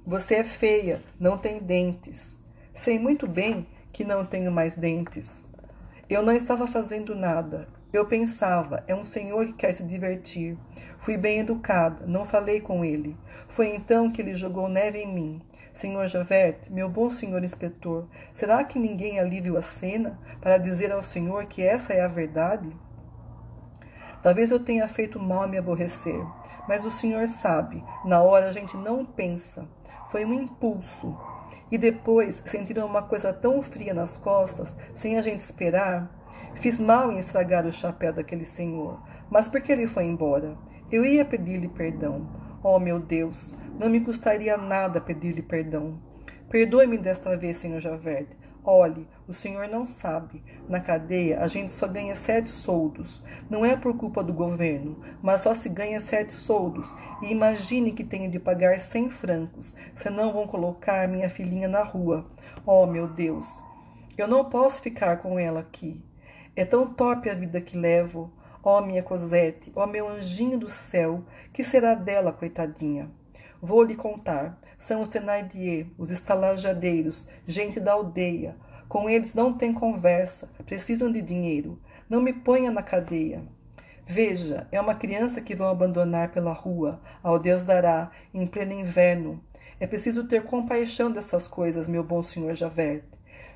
[0.06, 2.38] Você é feia, não tem dentes.
[2.74, 5.50] Sei muito bem que não tenho mais dentes.
[6.08, 7.68] Eu não estava fazendo nada.
[7.92, 10.56] Eu pensava, é um senhor que quer se divertir.
[10.98, 13.14] Fui bem educada, não falei com ele.
[13.48, 15.42] Foi então que ele jogou neve em mim.
[15.74, 20.90] Senhor Javert, meu bom senhor inspetor, será que ninguém ali viu a cena para dizer
[20.90, 22.70] ao senhor que essa é a verdade?
[24.22, 26.20] Talvez eu tenha feito mal me aborrecer,
[26.68, 29.68] mas o senhor sabe, na hora a gente não pensa.
[30.10, 31.18] Foi um impulso.
[31.70, 36.10] E depois sentiram uma coisa tão fria nas costas, sem a gente esperar.
[36.56, 40.56] Fiz mal em estragar o chapéu daquele senhor, mas por que ele foi embora?
[40.90, 42.28] Eu ia pedir-lhe perdão.
[42.62, 45.98] Oh, meu Deus, não me custaria nada pedir-lhe perdão.
[46.50, 48.28] Perdoe-me desta vez, senhor Javert.
[48.64, 50.40] Olhe, o senhor não sabe.
[50.68, 53.20] Na cadeia a gente só ganha sete soldos.
[53.50, 56.94] Não é por culpa do governo, mas só se ganha sete soldos.
[57.20, 62.24] E imagine que tenho de pagar cem francos, senão vão colocar minha filhinha na rua.
[62.64, 63.48] Oh, meu Deus!
[64.16, 66.00] Eu não posso ficar com ela aqui.
[66.54, 68.30] É tão torpe a vida que levo.
[68.62, 73.10] Oh, minha Cosette, oh, meu anjinho do céu, que será dela, coitadinha?
[73.60, 74.56] Vou lhe contar.
[74.82, 78.56] São os Thenardier, os estalajadeiros, gente da aldeia.
[78.88, 81.80] Com eles não tem conversa, precisam de dinheiro.
[82.10, 83.44] Não me ponha na cadeia.
[84.04, 89.40] Veja, é uma criança que vão abandonar pela rua, ao Deus dará, em pleno inverno.
[89.78, 93.04] É preciso ter compaixão dessas coisas, meu bom senhor Javert.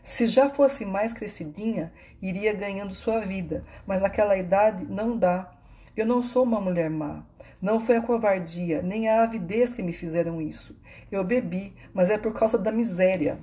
[0.05, 5.53] Se já fosse mais crescidinha, iria ganhando sua vida, mas naquela idade não dá.
[5.97, 7.25] Eu não sou uma mulher má.
[7.61, 10.79] Não foi a covardia, nem a avidez que me fizeram isso.
[11.11, 13.39] Eu bebi, mas é por causa da miséria.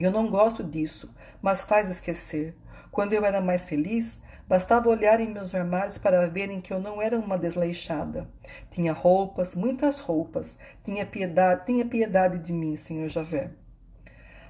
[0.00, 2.56] Eu não gosto disso, mas faz esquecer.
[2.90, 7.00] Quando eu era mais feliz, bastava olhar em meus armários para verem que eu não
[7.00, 8.28] era uma desleixada.
[8.70, 10.56] Tinha roupas, muitas roupas.
[10.84, 13.52] Tinha piedade, tinha piedade de mim, senhor Javert.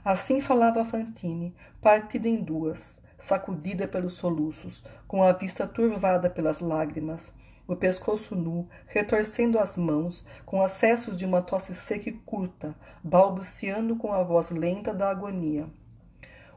[0.05, 7.33] Assim falava Fantine, partida em duas, sacudida pelos soluços, com a vista turvada pelas lágrimas,
[7.67, 13.97] o pescoço nu, retorcendo as mãos, com acessos de uma tosse seca e curta, balbuciando
[13.97, 15.67] com a voz lenta da agonia.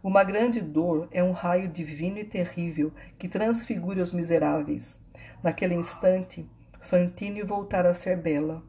[0.04, 4.98] Uma grande dor é um raio divino e terrível que transfigura os miseráveis.
[5.44, 6.50] Naquele instante,
[6.82, 8.64] Fantine voltara a ser bela.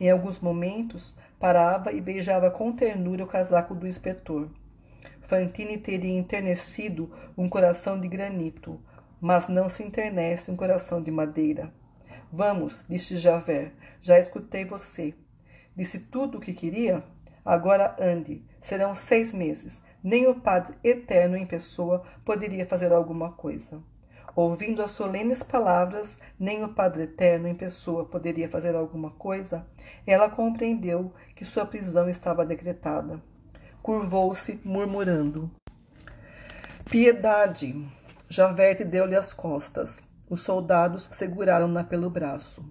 [0.00, 4.48] Em alguns momentos, Parava e beijava com ternura o casaco do inspetor.
[5.22, 8.80] Fantine teria enternecido um coração de granito,
[9.20, 11.72] mas não se enternece um coração de madeira.
[12.34, 15.12] Vamos, disse Javert, já escutei você.
[15.76, 17.04] Disse tudo o que queria?
[17.44, 19.78] Agora ande, serão seis meses.
[20.02, 23.82] Nem o Padre Eterno em pessoa poderia fazer alguma coisa.
[24.34, 29.66] ouvindo as solenes palavras, nem o Padre Eterno em pessoa poderia fazer alguma coisa,
[30.06, 33.22] ela compreendeu que sua prisão estava decretada.
[33.82, 35.50] Curvou-se, murmurando:
[36.88, 37.86] Piedade!
[38.26, 40.02] Javerte deu-lhe as costas.
[40.32, 42.64] Os soldados seguraram-na pelo braço.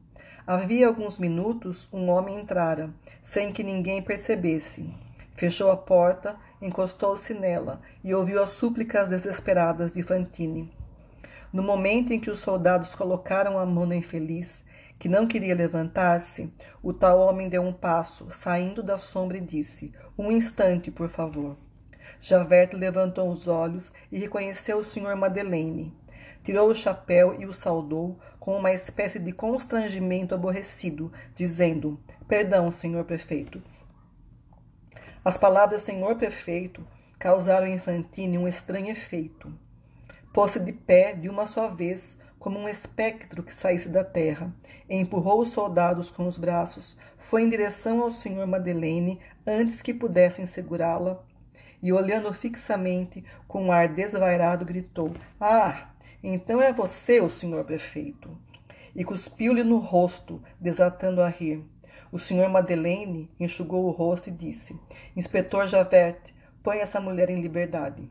[0.48, 2.90] Havia alguns minutos, um homem entrara,
[3.22, 4.90] sem que ninguém percebesse.
[5.36, 10.74] Fechou a porta, encostou-se nela e ouviu as súplicas desesperadas de Fantine.
[11.54, 14.64] No momento em que os soldados colocaram a mão na infeliz,
[14.98, 19.94] que não queria levantar-se, o tal homem deu um passo, saindo da sombra e disse:
[20.18, 21.56] Um instante, por favor.
[22.20, 25.16] Javert levantou os olhos e reconheceu o Sr.
[25.16, 26.01] Madeleine.
[26.44, 33.06] Tirou o chapéu e o saudou com uma espécie de constrangimento aborrecido, dizendo: Perdão, senhor
[33.06, 33.62] prefeito.
[35.24, 36.86] As palavras senhor prefeito
[37.20, 39.54] causaram em Fantine um estranho efeito.
[40.34, 44.52] Pôs-se de pé de uma só vez, como um espectro que saísse da terra.
[44.90, 50.48] Empurrou os soldados com os braços, foi em direção ao senhor Madeleine antes que pudessem
[50.48, 51.24] segurá-la
[51.84, 55.91] e, olhando fixamente, com um ar desvairado, gritou: Ah!
[56.24, 58.38] Então é você, o senhor prefeito.
[58.96, 61.64] E cuspiu-lhe no rosto, desatando a rir.
[62.12, 64.78] O senhor Madeleine enxugou o rosto e disse:
[65.16, 66.20] Inspetor Javert,
[66.62, 68.10] põe essa mulher em liberdade.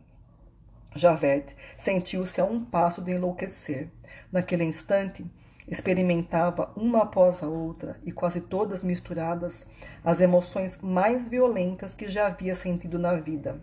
[0.94, 3.90] Javert sentiu-se a um passo de enlouquecer.
[4.32, 5.24] Naquele instante,
[5.68, 9.64] experimentava uma após a outra e quase todas misturadas
[10.02, 13.60] as emoções mais violentas que já havia sentido na vida.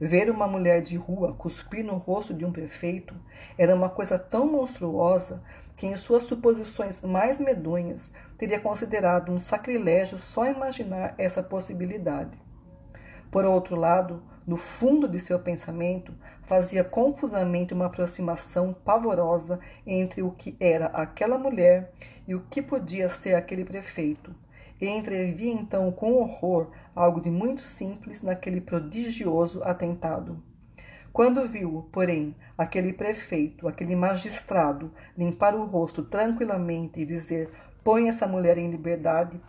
[0.00, 3.14] Ver uma mulher de rua cuspir no rosto de um prefeito
[3.58, 5.42] era uma coisa tão monstruosa
[5.76, 12.38] que, em suas suposições mais medonhas, teria considerado um sacrilégio só imaginar essa possibilidade.
[13.30, 20.30] Por outro lado, no fundo de seu pensamento, fazia confusamente uma aproximação pavorosa entre o
[20.30, 21.92] que era aquela mulher
[22.26, 24.34] e o que podia ser aquele prefeito
[24.80, 26.68] e entrevia então com horror
[27.00, 30.42] algo de muito simples naquele prodigioso atentado.
[31.12, 37.50] Quando viu, porém, aquele prefeito, aquele magistrado, limpar o rosto tranquilamente e dizer:
[37.82, 39.40] Põe essa mulher em liberdade,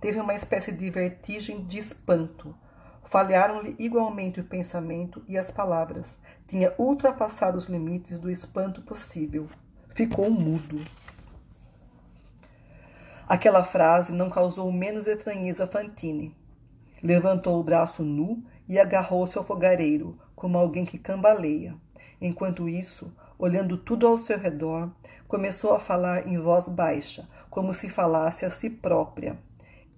[0.00, 2.54] teve uma espécie de vertigem de espanto.
[3.04, 6.18] Falharam-lhe igualmente o pensamento e as palavras.
[6.48, 9.46] Tinha ultrapassado os limites do espanto possível.
[9.94, 10.80] Ficou mudo.
[13.28, 16.36] Aquela frase não causou menos estranheza a Fantine.
[17.04, 21.76] Levantou o braço nu e agarrou-se ao fogareiro, como alguém que cambaleia.
[22.18, 24.90] Enquanto isso, olhando tudo ao seu redor,
[25.28, 29.38] começou a falar em voz baixa, como se falasse a si própria.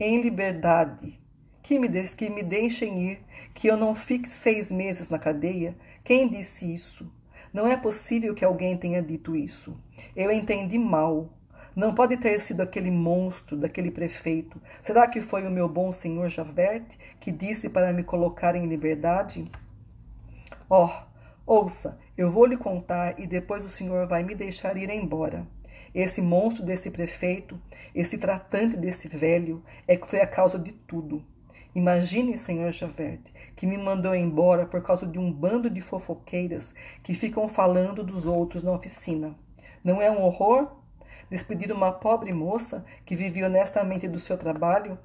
[0.00, 1.20] Em liberdade.
[1.62, 3.20] Que me, des que me deixem ir,
[3.54, 5.76] que eu não fique seis meses na cadeia.
[6.02, 7.08] Quem disse isso?
[7.52, 9.78] Não é possível que alguém tenha dito isso.
[10.16, 11.30] Eu entendi mal.
[11.76, 14.58] Não pode ter sido aquele monstro daquele prefeito.
[14.80, 16.86] Será que foi o meu bom senhor Javert
[17.20, 19.52] que disse para me colocar em liberdade?
[20.70, 20.88] Oh,
[21.44, 25.46] ouça, eu vou lhe contar e depois o senhor vai me deixar ir embora.
[25.94, 27.60] Esse monstro desse prefeito,
[27.94, 31.22] esse tratante desse velho, é que foi a causa de tudo.
[31.74, 33.20] Imagine, senhor Javert,
[33.54, 38.24] que me mandou embora por causa de um bando de fofoqueiras que ficam falando dos
[38.24, 39.36] outros na oficina.
[39.84, 40.85] Não é um horror?
[41.30, 44.98] Despedir uma pobre moça que vivia honestamente do seu trabalho?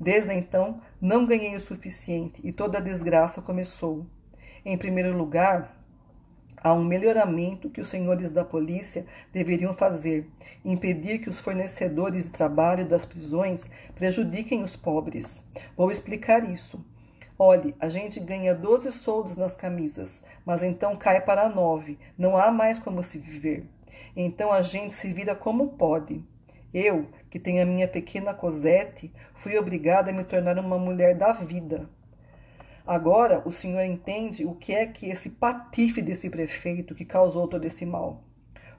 [0.00, 4.06] Desde então, não ganhei o suficiente e toda a desgraça começou.
[4.64, 5.76] Em primeiro lugar,
[6.62, 10.30] há um melhoramento que os senhores da polícia deveriam fazer:
[10.64, 15.42] impedir que os fornecedores de trabalho das prisões prejudiquem os pobres.
[15.76, 16.84] Vou explicar isso.
[17.36, 21.98] Olhe, a gente ganha 12 soldos nas camisas, mas então cai para nove.
[22.16, 23.64] Não há mais como se viver.
[24.20, 26.24] Então a gente se vira como pode.
[26.74, 31.32] Eu, que tenho a minha pequena Cosette, fui obrigada a me tornar uma mulher da
[31.32, 31.88] vida.
[32.84, 37.64] Agora o senhor entende o que é que esse patife desse prefeito que causou todo
[37.64, 38.24] esse mal.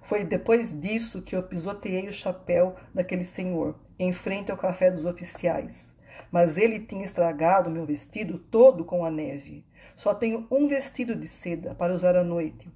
[0.02, 5.06] Foi depois disso que eu pisoteei o chapéu daquele senhor, em frente ao café dos
[5.06, 5.96] oficiais.
[6.29, 9.65] Mas ele tinha estragado meu vestido todo com a neve.
[9.96, 12.69] Só tenho um vestido de seda para usar à noite.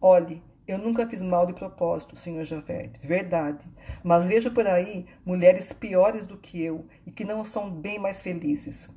[0.00, 3.66] Olhe, eu nunca fiz mal de propósito, senhor Javert, verdade.
[4.04, 8.20] Mas vejo por aí mulheres piores do que eu e que não são bem mais
[8.20, 8.88] felizes.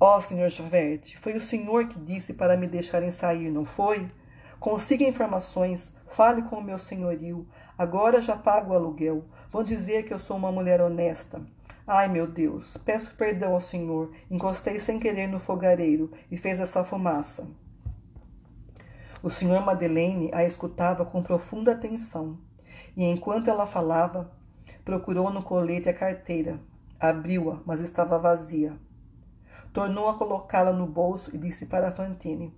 [0.00, 4.06] Ó, oh, senhor Javert, foi o senhor que disse para me deixarem sair, não foi?
[4.58, 7.46] Consiga informações, fale com o meu senhorio.
[7.76, 9.24] Agora já pago o aluguel.
[9.52, 11.42] Vão dizer que eu sou uma mulher honesta.
[11.86, 14.12] Ai, meu Deus, peço perdão ao senhor.
[14.30, 17.46] Encostei sem querer no fogareiro e fez essa fumaça.
[19.20, 22.38] O senhor Madeleine a escutava com profunda atenção,
[22.96, 24.30] e enquanto ela falava,
[24.84, 26.60] procurou no colete a carteira.
[27.00, 28.78] Abriu-a, mas estava vazia.
[29.72, 32.54] Tornou a colocá-la no bolso e disse para Fantine: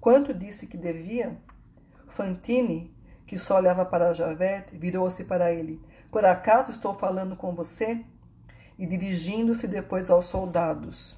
[0.00, 1.38] Quanto disse que devia?
[2.08, 2.94] Fantine,
[3.26, 5.82] que só olhava para Javert, virou-se para ele.
[6.10, 8.04] Por acaso estou falando com você?
[8.78, 11.16] E dirigindo-se depois aos soldados.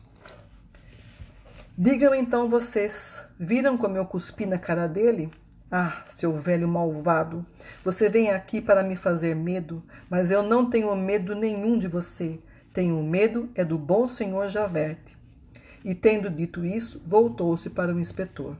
[1.79, 5.31] Digam então vocês, viram como eu cuspi na cara dele?
[5.70, 7.45] Ah, seu velho malvado,
[7.85, 12.41] você vem aqui para me fazer medo, mas eu não tenho medo nenhum de você.
[12.72, 15.18] Tenho medo é do bom senhor Javerte.
[15.85, 18.57] E tendo dito isso, voltou-se para o inspetor.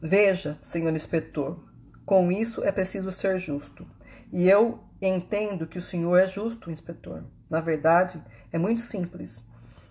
[0.00, 1.62] Veja, senhor inspetor,
[2.06, 3.86] com isso é preciso ser justo.
[4.32, 7.22] E eu entendo que o senhor é justo, inspetor.
[7.50, 8.18] Na verdade,
[8.50, 9.44] é muito simples.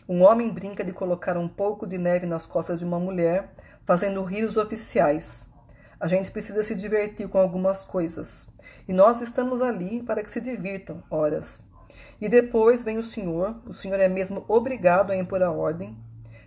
[0.08, 3.54] Um homem brinca de colocar um pouco de neve nas costas de uma mulher,
[3.86, 5.48] fazendo rir os oficiais.
[5.98, 8.46] A gente precisa se divertir com algumas coisas.
[8.86, 11.58] E nós estamos ali para que se divirtam, horas.
[12.20, 15.98] E depois vem o senhor, o senhor é mesmo obrigado a impor a ordem,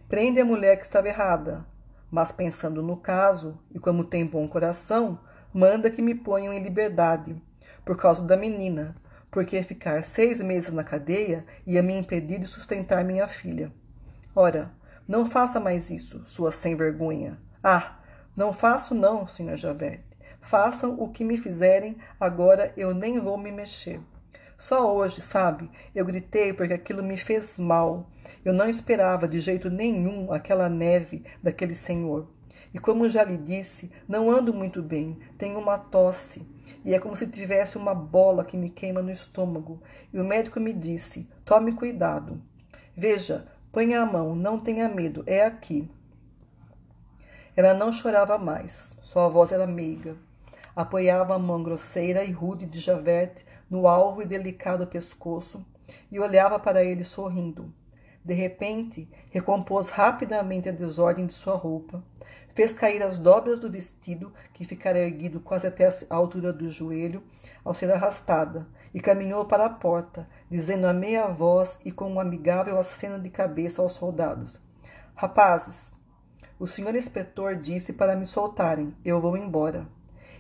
[0.07, 1.65] prende a mulher que estava errada,
[2.11, 5.19] mas pensando no caso, e como tem bom coração,
[5.53, 7.41] manda que me ponham em liberdade,
[7.85, 8.95] por causa da menina,
[9.31, 13.73] porque ficar seis meses na cadeia ia me impedir de sustentar minha filha.
[14.35, 14.71] Ora,
[15.07, 17.39] não faça mais isso, sua sem vergonha.
[17.63, 17.99] Ah,
[18.37, 20.01] não faço não, senhor Javert.
[20.41, 24.01] Façam o que me fizerem, agora eu nem vou me mexer.
[24.59, 28.11] Só hoje, sabe, eu gritei porque aquilo me fez mal.
[28.45, 32.29] Eu não esperava de jeito nenhum aquela neve daquele senhor.
[32.75, 36.47] E como já lhe disse, não ando muito bem, tenho uma tosse.
[36.85, 39.83] E é como se tivesse uma bola que me queima no estômago.
[40.13, 42.41] E o médico me disse: tome cuidado.
[42.97, 45.91] Veja, ponha a mão, não tenha medo, é aqui.
[47.57, 50.17] Ela não chorava mais, sua voz era meiga.
[50.75, 55.65] Apoiava a mão grosseira e rude de Javert no alvo e delicado pescoço
[56.11, 57.73] e olhava para ele sorrindo.
[58.25, 62.03] De repente, recompôs rapidamente a desordem de sua roupa,
[62.57, 67.23] fez cair as dobras do vestido, que ficara erguido quase até a altura do joelho,
[67.63, 72.19] ao ser arrastada, e caminhou para a porta, dizendo a meia voz e com um
[72.19, 74.59] amigável aceno de cabeça aos soldados:
[75.15, 75.93] Rapazes,
[76.59, 79.87] o senhor inspetor disse para me soltarem, eu vou embora.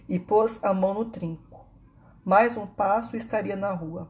[0.08, 1.66] E pôs a mão no trinco.
[2.24, 4.08] Mais um passo e estaria na rua.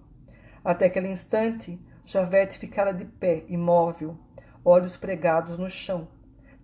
[0.65, 4.17] Até aquele instante, Javerte ficara de pé, imóvel,
[4.65, 6.07] olhos pregados no chão,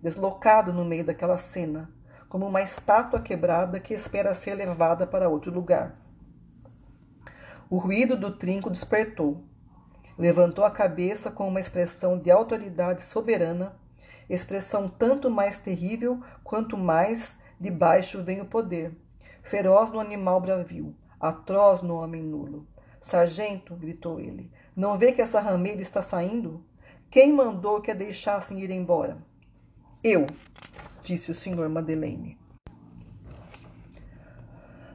[0.03, 1.89] deslocado no meio daquela cena,
[2.27, 5.95] como uma estátua quebrada que espera ser levada para outro lugar.
[7.69, 9.45] O ruído do trinco despertou.
[10.17, 13.77] Levantou a cabeça com uma expressão de autoridade soberana,
[14.29, 18.91] expressão tanto mais terrível quanto mais de baixo vem o poder,
[19.41, 22.67] feroz no animal bravio, atroz no homem nulo.
[22.99, 26.63] Sargento, gritou ele, não vê que essa rameira está saindo?
[27.09, 29.17] Quem mandou que a deixassem ir embora?
[30.03, 30.27] Eu,
[31.01, 32.37] disse o senhor Madeleine.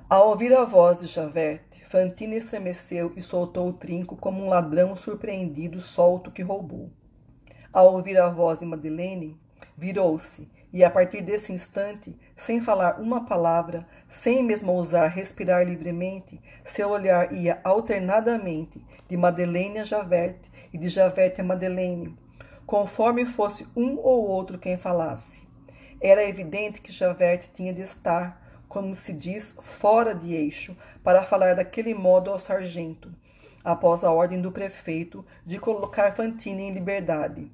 [0.07, 4.95] Ao ouvir a voz de Javert, Fantine estremeceu e soltou o trinco como um ladrão
[4.95, 6.91] surpreendido solto que roubou.
[7.73, 9.41] Ao ouvir a voz de Madeleine,
[9.79, 16.39] virou-se e, a partir desse instante, sem falar uma palavra, sem mesmo ousar respirar livremente,
[16.67, 20.37] seu olhar ia alternadamente de Madeleine a Javert
[20.71, 22.15] e de Javert a Madeleine,
[22.69, 25.43] conforme fosse um ou outro quem falasse.
[25.99, 31.55] Era evidente que Javert tinha de estar, como se diz, fora de eixo, para falar
[31.55, 33.11] daquele modo ao sargento,
[33.65, 37.51] após a ordem do prefeito de colocar Fantine em liberdade.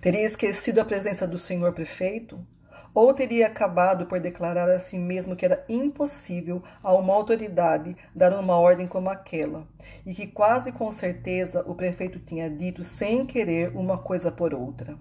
[0.00, 2.44] Teria esquecido a presença do senhor prefeito?
[2.96, 8.32] Ou teria acabado por declarar a si mesmo que era impossível a uma autoridade dar
[8.32, 9.68] uma ordem como aquela,
[10.06, 14.96] e que quase com certeza o prefeito tinha dito sem querer uma coisa por outra.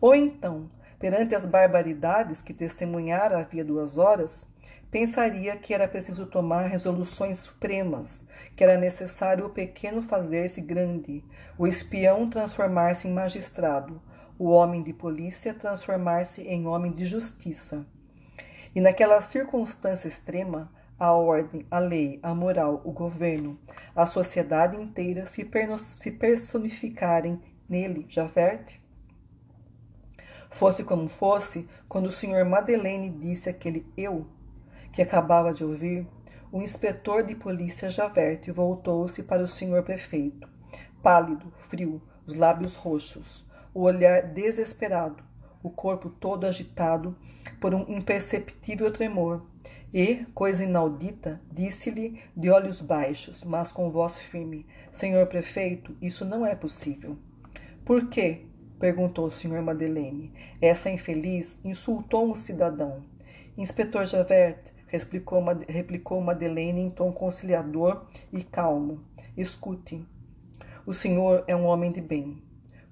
[0.00, 4.46] Ou então, perante as barbaridades que testemunhara havia duas horas,
[4.90, 8.24] pensaria que era preciso tomar resoluções supremas,
[8.56, 11.22] que era necessário o pequeno fazer-se grande,
[11.58, 14.00] o espião transformar-se em magistrado,
[14.38, 17.86] o homem de polícia transformar-se em homem de justiça.
[18.74, 23.58] E naquela circunstância extrema, a ordem, a lei, a moral, o governo,
[23.94, 25.48] a sociedade inteira se,
[25.96, 28.78] se personificarem nele, Javert?
[30.50, 34.26] Fosse como fosse, quando o senhor Madeleine disse aquele eu
[34.92, 36.06] que acabava de ouvir,
[36.50, 40.48] o inspetor de polícia Javert voltou-se para o senhor prefeito,
[41.02, 43.45] pálido, frio, os lábios roxos
[43.76, 45.22] o olhar desesperado,
[45.62, 47.14] o corpo todo agitado
[47.60, 49.42] por um imperceptível tremor.
[49.92, 56.46] E, coisa inaudita, disse-lhe de olhos baixos, mas com voz firme: Senhor prefeito, isso não
[56.46, 57.18] é possível.
[57.84, 58.46] Por quê?
[58.78, 60.32] perguntou o senhor Madeleine.
[60.60, 63.04] Essa infeliz insultou um cidadão.
[63.58, 69.04] Inspetor Javert, replicou, replicou Madeleine em tom conciliador e calmo.
[69.36, 70.02] Escute.
[70.86, 72.42] O senhor é um homem de bem,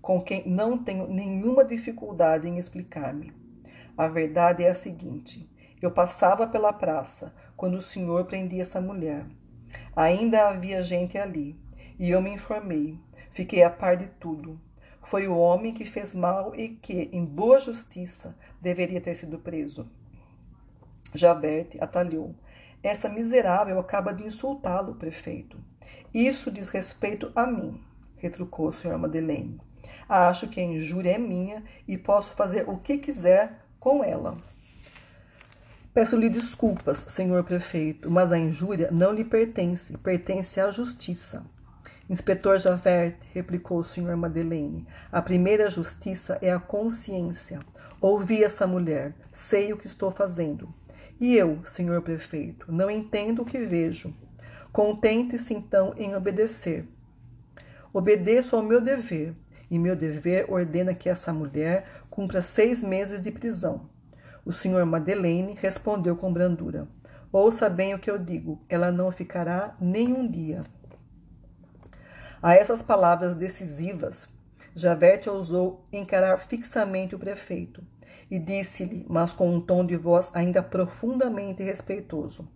[0.05, 3.33] com quem não tenho nenhuma dificuldade em explicar-me.
[3.97, 5.49] A verdade é a seguinte:
[5.81, 9.25] eu passava pela praça quando o senhor prendia essa mulher.
[9.97, 11.59] Ainda havia gente ali,
[11.99, 13.01] e eu me informei.
[13.31, 14.61] Fiquei a par de tudo.
[15.03, 19.91] Foi o homem que fez mal e que, em boa justiça, deveria ter sido preso.
[21.15, 22.35] Javerte atalhou.
[22.83, 25.59] Essa miserável acaba de insultá-lo, prefeito.
[26.13, 27.83] Isso diz respeito a mim,
[28.19, 29.59] retrucou o senhor Madeleine.
[30.09, 34.37] Acho que a injúria é minha e posso fazer o que quiser com ela.
[35.93, 41.45] Peço-lhe desculpas, senhor prefeito, mas a injúria não lhe pertence, pertence à justiça.
[42.11, 47.61] Inspetor Javert, replicou o senhor Madeleine, a primeira justiça é a consciência.
[48.01, 50.69] Ouvi essa mulher, sei o que estou fazendo.
[51.21, 54.13] E eu, senhor prefeito, não entendo o que vejo.
[54.73, 56.87] Contente-se então em obedecer.
[57.93, 59.35] Obedeço ao meu dever,
[59.71, 63.89] e meu dever ordena que essa mulher cumpra seis meses de prisão.
[64.45, 66.87] O senhor Madeleine respondeu com brandura:
[67.33, 70.63] Ouça bem o que eu digo, ela não ficará nem um dia.
[72.43, 74.29] A essas palavras decisivas,
[74.77, 77.83] Javerte ousou encarar fixamente o prefeito
[78.31, 82.49] e disse-lhe, mas com um tom de voz ainda profundamente respeitoso: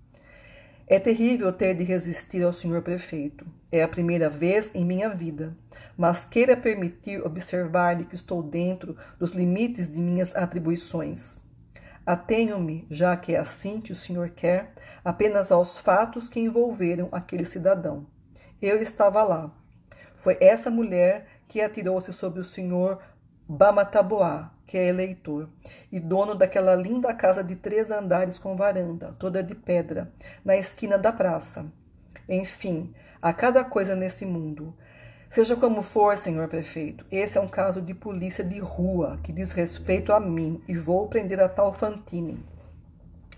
[0.91, 3.47] É terrível ter de resistir ao senhor prefeito.
[3.70, 5.55] É a primeira vez em minha vida,
[5.99, 11.36] mas queira permitir observar-lhe que estou dentro dos limites de minhas atribuições.
[12.07, 14.72] Atenho-me, já que é assim que o senhor quer,
[15.05, 18.07] apenas aos fatos que envolveram aquele cidadão.
[18.62, 19.55] Eu estava lá.
[20.16, 22.99] Foi essa mulher que atirou-se sobre o senhor
[23.47, 25.48] Bamataboá, que é eleitor,
[25.90, 30.12] e dono daquela linda casa de três andares com varanda, toda de pedra,
[30.44, 31.64] na esquina da praça.
[32.28, 34.74] Enfim, há cada coisa nesse mundo.
[35.30, 39.52] Seja como for, senhor prefeito, esse é um caso de polícia de rua que diz
[39.52, 42.38] respeito a mim e vou prender a tal Fantine.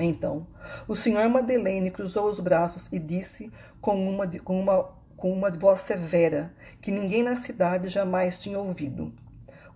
[0.01, 0.49] Então,
[0.89, 5.81] o senhor Madeleine cruzou os braços e disse com uma, com uma, com uma voz
[5.81, 9.13] severa que ninguém na cidade jamais tinha ouvido.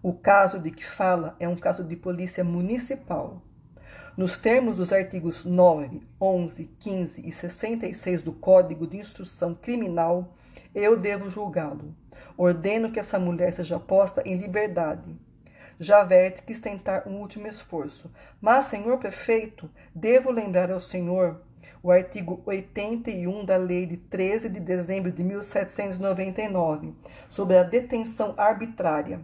[0.06, 3.40] O caso de que fala é um caso de polícia municipal.
[4.14, 10.34] Nos termos dos artigos 9, 11, 15 e 66 do Código de Instrução Criminal,
[10.74, 11.94] eu devo julgá-lo.
[12.36, 15.16] Ordeno que essa mulher seja posta em liberdade.
[15.80, 18.12] Javerte quis tentar um último esforço.
[18.42, 21.40] Mas, senhor prefeito, devo lembrar ao senhor
[21.82, 26.92] o artigo 81 da Lei de 13 de dezembro de 1799
[27.30, 29.20] sobre a detenção arbitrária.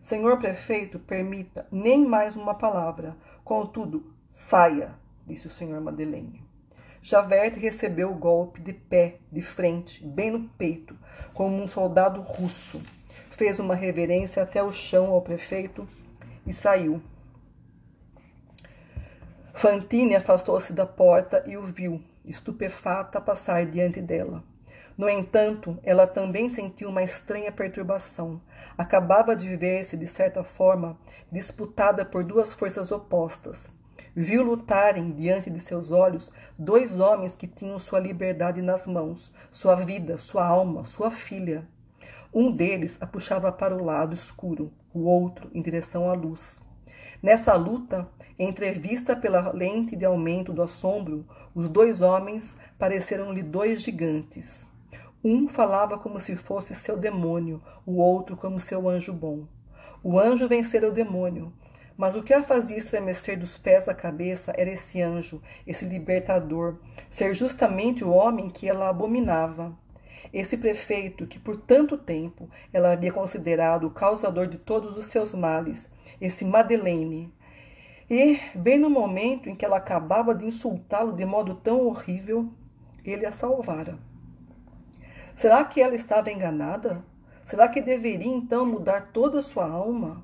[0.00, 3.16] Senhor prefeito, permita nem mais uma palavra.
[3.44, 4.94] Contudo, saia,
[5.26, 6.42] disse o senhor Madeleine.
[7.02, 10.96] Javert recebeu o golpe de pé, de frente, bem no peito,
[11.32, 12.80] como um soldado russo.
[13.30, 15.88] Fez uma reverência até o chão ao prefeito
[16.46, 17.02] e saiu.
[19.54, 24.42] Fantine afastou-se da porta e o viu, estupefata, passar diante dela.
[25.00, 28.38] No entanto, ela também sentiu uma estranha perturbação.
[28.76, 30.94] Acabava de ver-se, de certa forma,
[31.32, 33.70] disputada por duas forças opostas
[34.14, 39.74] viu lutarem diante de seus olhos dois homens que tinham sua liberdade nas mãos, sua
[39.74, 41.66] vida, sua alma, sua filha.
[42.34, 46.60] Um deles a puxava para o lado escuro, o outro em direção à luz.
[47.22, 48.06] Nessa luta,
[48.38, 51.24] entrevista pela lente de aumento do assombro,
[51.54, 54.68] os dois homens pareceram-lhe dois gigantes.
[55.22, 59.46] Um falava como se fosse seu demônio, o outro como seu anjo bom.
[60.02, 61.52] O anjo vencera o demônio,
[61.94, 66.76] mas o que a fazia estremecer dos pés à cabeça era esse anjo, esse libertador,
[67.10, 69.76] ser justamente o homem que ela abominava.
[70.32, 75.34] Esse prefeito que por tanto tempo ela havia considerado o causador de todos os seus
[75.34, 75.86] males,
[76.18, 77.30] esse Madeleine.
[78.08, 82.48] E, bem no momento em que ela acabava de insultá-lo de modo tão horrível,
[83.04, 83.98] ele a salvara.
[85.40, 87.02] Será que ela estava enganada?
[87.46, 90.22] Será que deveria então mudar toda a sua alma?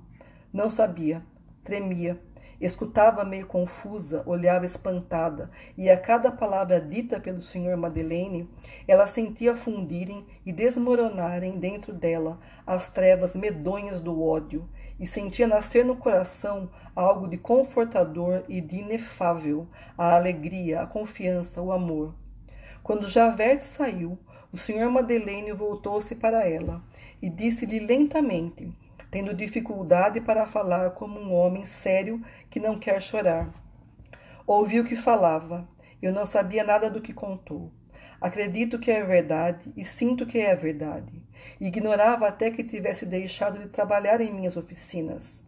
[0.52, 1.22] Não sabia
[1.64, 2.20] tremia.
[2.60, 8.46] Escutava meio confusa, olhava espantada, e a cada palavra dita pelo senhor Madeleine,
[8.86, 14.68] ela sentia fundirem e desmoronarem dentro dela as trevas medonhas do ódio,
[15.00, 21.62] e sentia nascer no coração algo de confortador e de inefável, a alegria, a confiança,
[21.62, 22.14] o amor.
[22.82, 24.18] Quando Javerte saiu,
[24.56, 26.82] o senhor Madeleine voltou-se para ela
[27.20, 28.72] e disse-lhe lentamente,
[29.10, 33.52] tendo dificuldade para falar como um homem sério que não quer chorar.
[34.46, 35.68] Ouviu que falava.
[36.00, 37.70] Eu não sabia nada do que contou.
[38.18, 41.22] Acredito que é verdade e sinto que é verdade.
[41.60, 45.44] Ignorava até que tivesse deixado de trabalhar em minhas oficinas.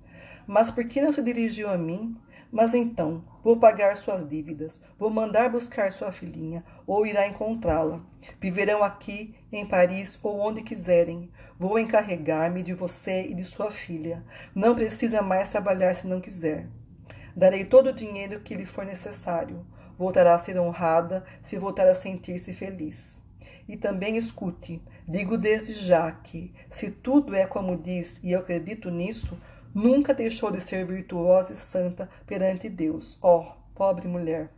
[0.47, 2.15] Mas por que não se dirigiu a mim?
[2.51, 8.01] Mas então, vou pagar suas dívidas, vou mandar buscar sua filhinha, ou irá encontrá-la.
[8.41, 11.31] Viverão aqui, em Paris ou onde quiserem.
[11.59, 14.25] Vou encarregar-me de você e de sua filha.
[14.55, 16.67] Não precisa mais trabalhar se não quiser.
[17.37, 19.67] Darei todo o dinheiro que lhe for necessário.
[19.99, 23.19] Voltará a ser honrada se voltar a sentir-se feliz.
[23.69, 28.91] E também escute, digo desde já que, se tudo é como diz e eu acredito
[28.91, 29.39] nisso,
[29.75, 33.19] nunca deixou de ser virtuosa e santa perante Deus.
[33.21, 34.51] Ó, oh, pobre mulher!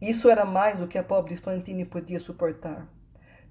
[0.00, 2.88] Isso era mais do que a pobre Fantine podia suportar.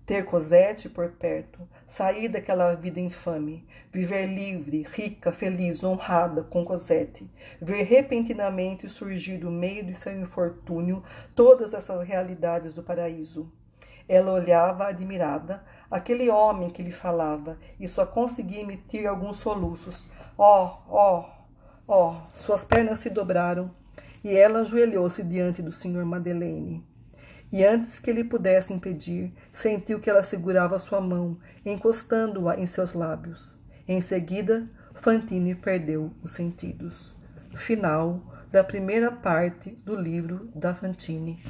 [0.03, 7.30] Ter Cosette por perto, sair daquela vida infame, viver livre, rica, feliz, honrada com Cosette,
[7.62, 11.03] ver repentinamente surgir do meio de seu infortúnio
[11.36, 13.53] todas essas realidades do paraíso.
[14.07, 20.06] Ela olhava admirada aquele homem que lhe falava e só conseguia emitir alguns soluços.
[20.38, 21.26] Oh, oh,
[21.88, 22.16] oh!
[22.38, 23.72] Suas pernas se dobraram
[24.24, 26.86] e ela ajoelhou-se diante do senhor Madeleine.
[27.52, 32.94] E antes que ele pudesse impedir, sentiu que ela segurava sua mão, encostando-a em seus
[32.94, 33.58] lábios.
[33.88, 37.18] Em seguida, Fantine perdeu os sentidos.
[37.56, 38.22] Final
[38.52, 41.42] da primeira parte do livro da Fantine.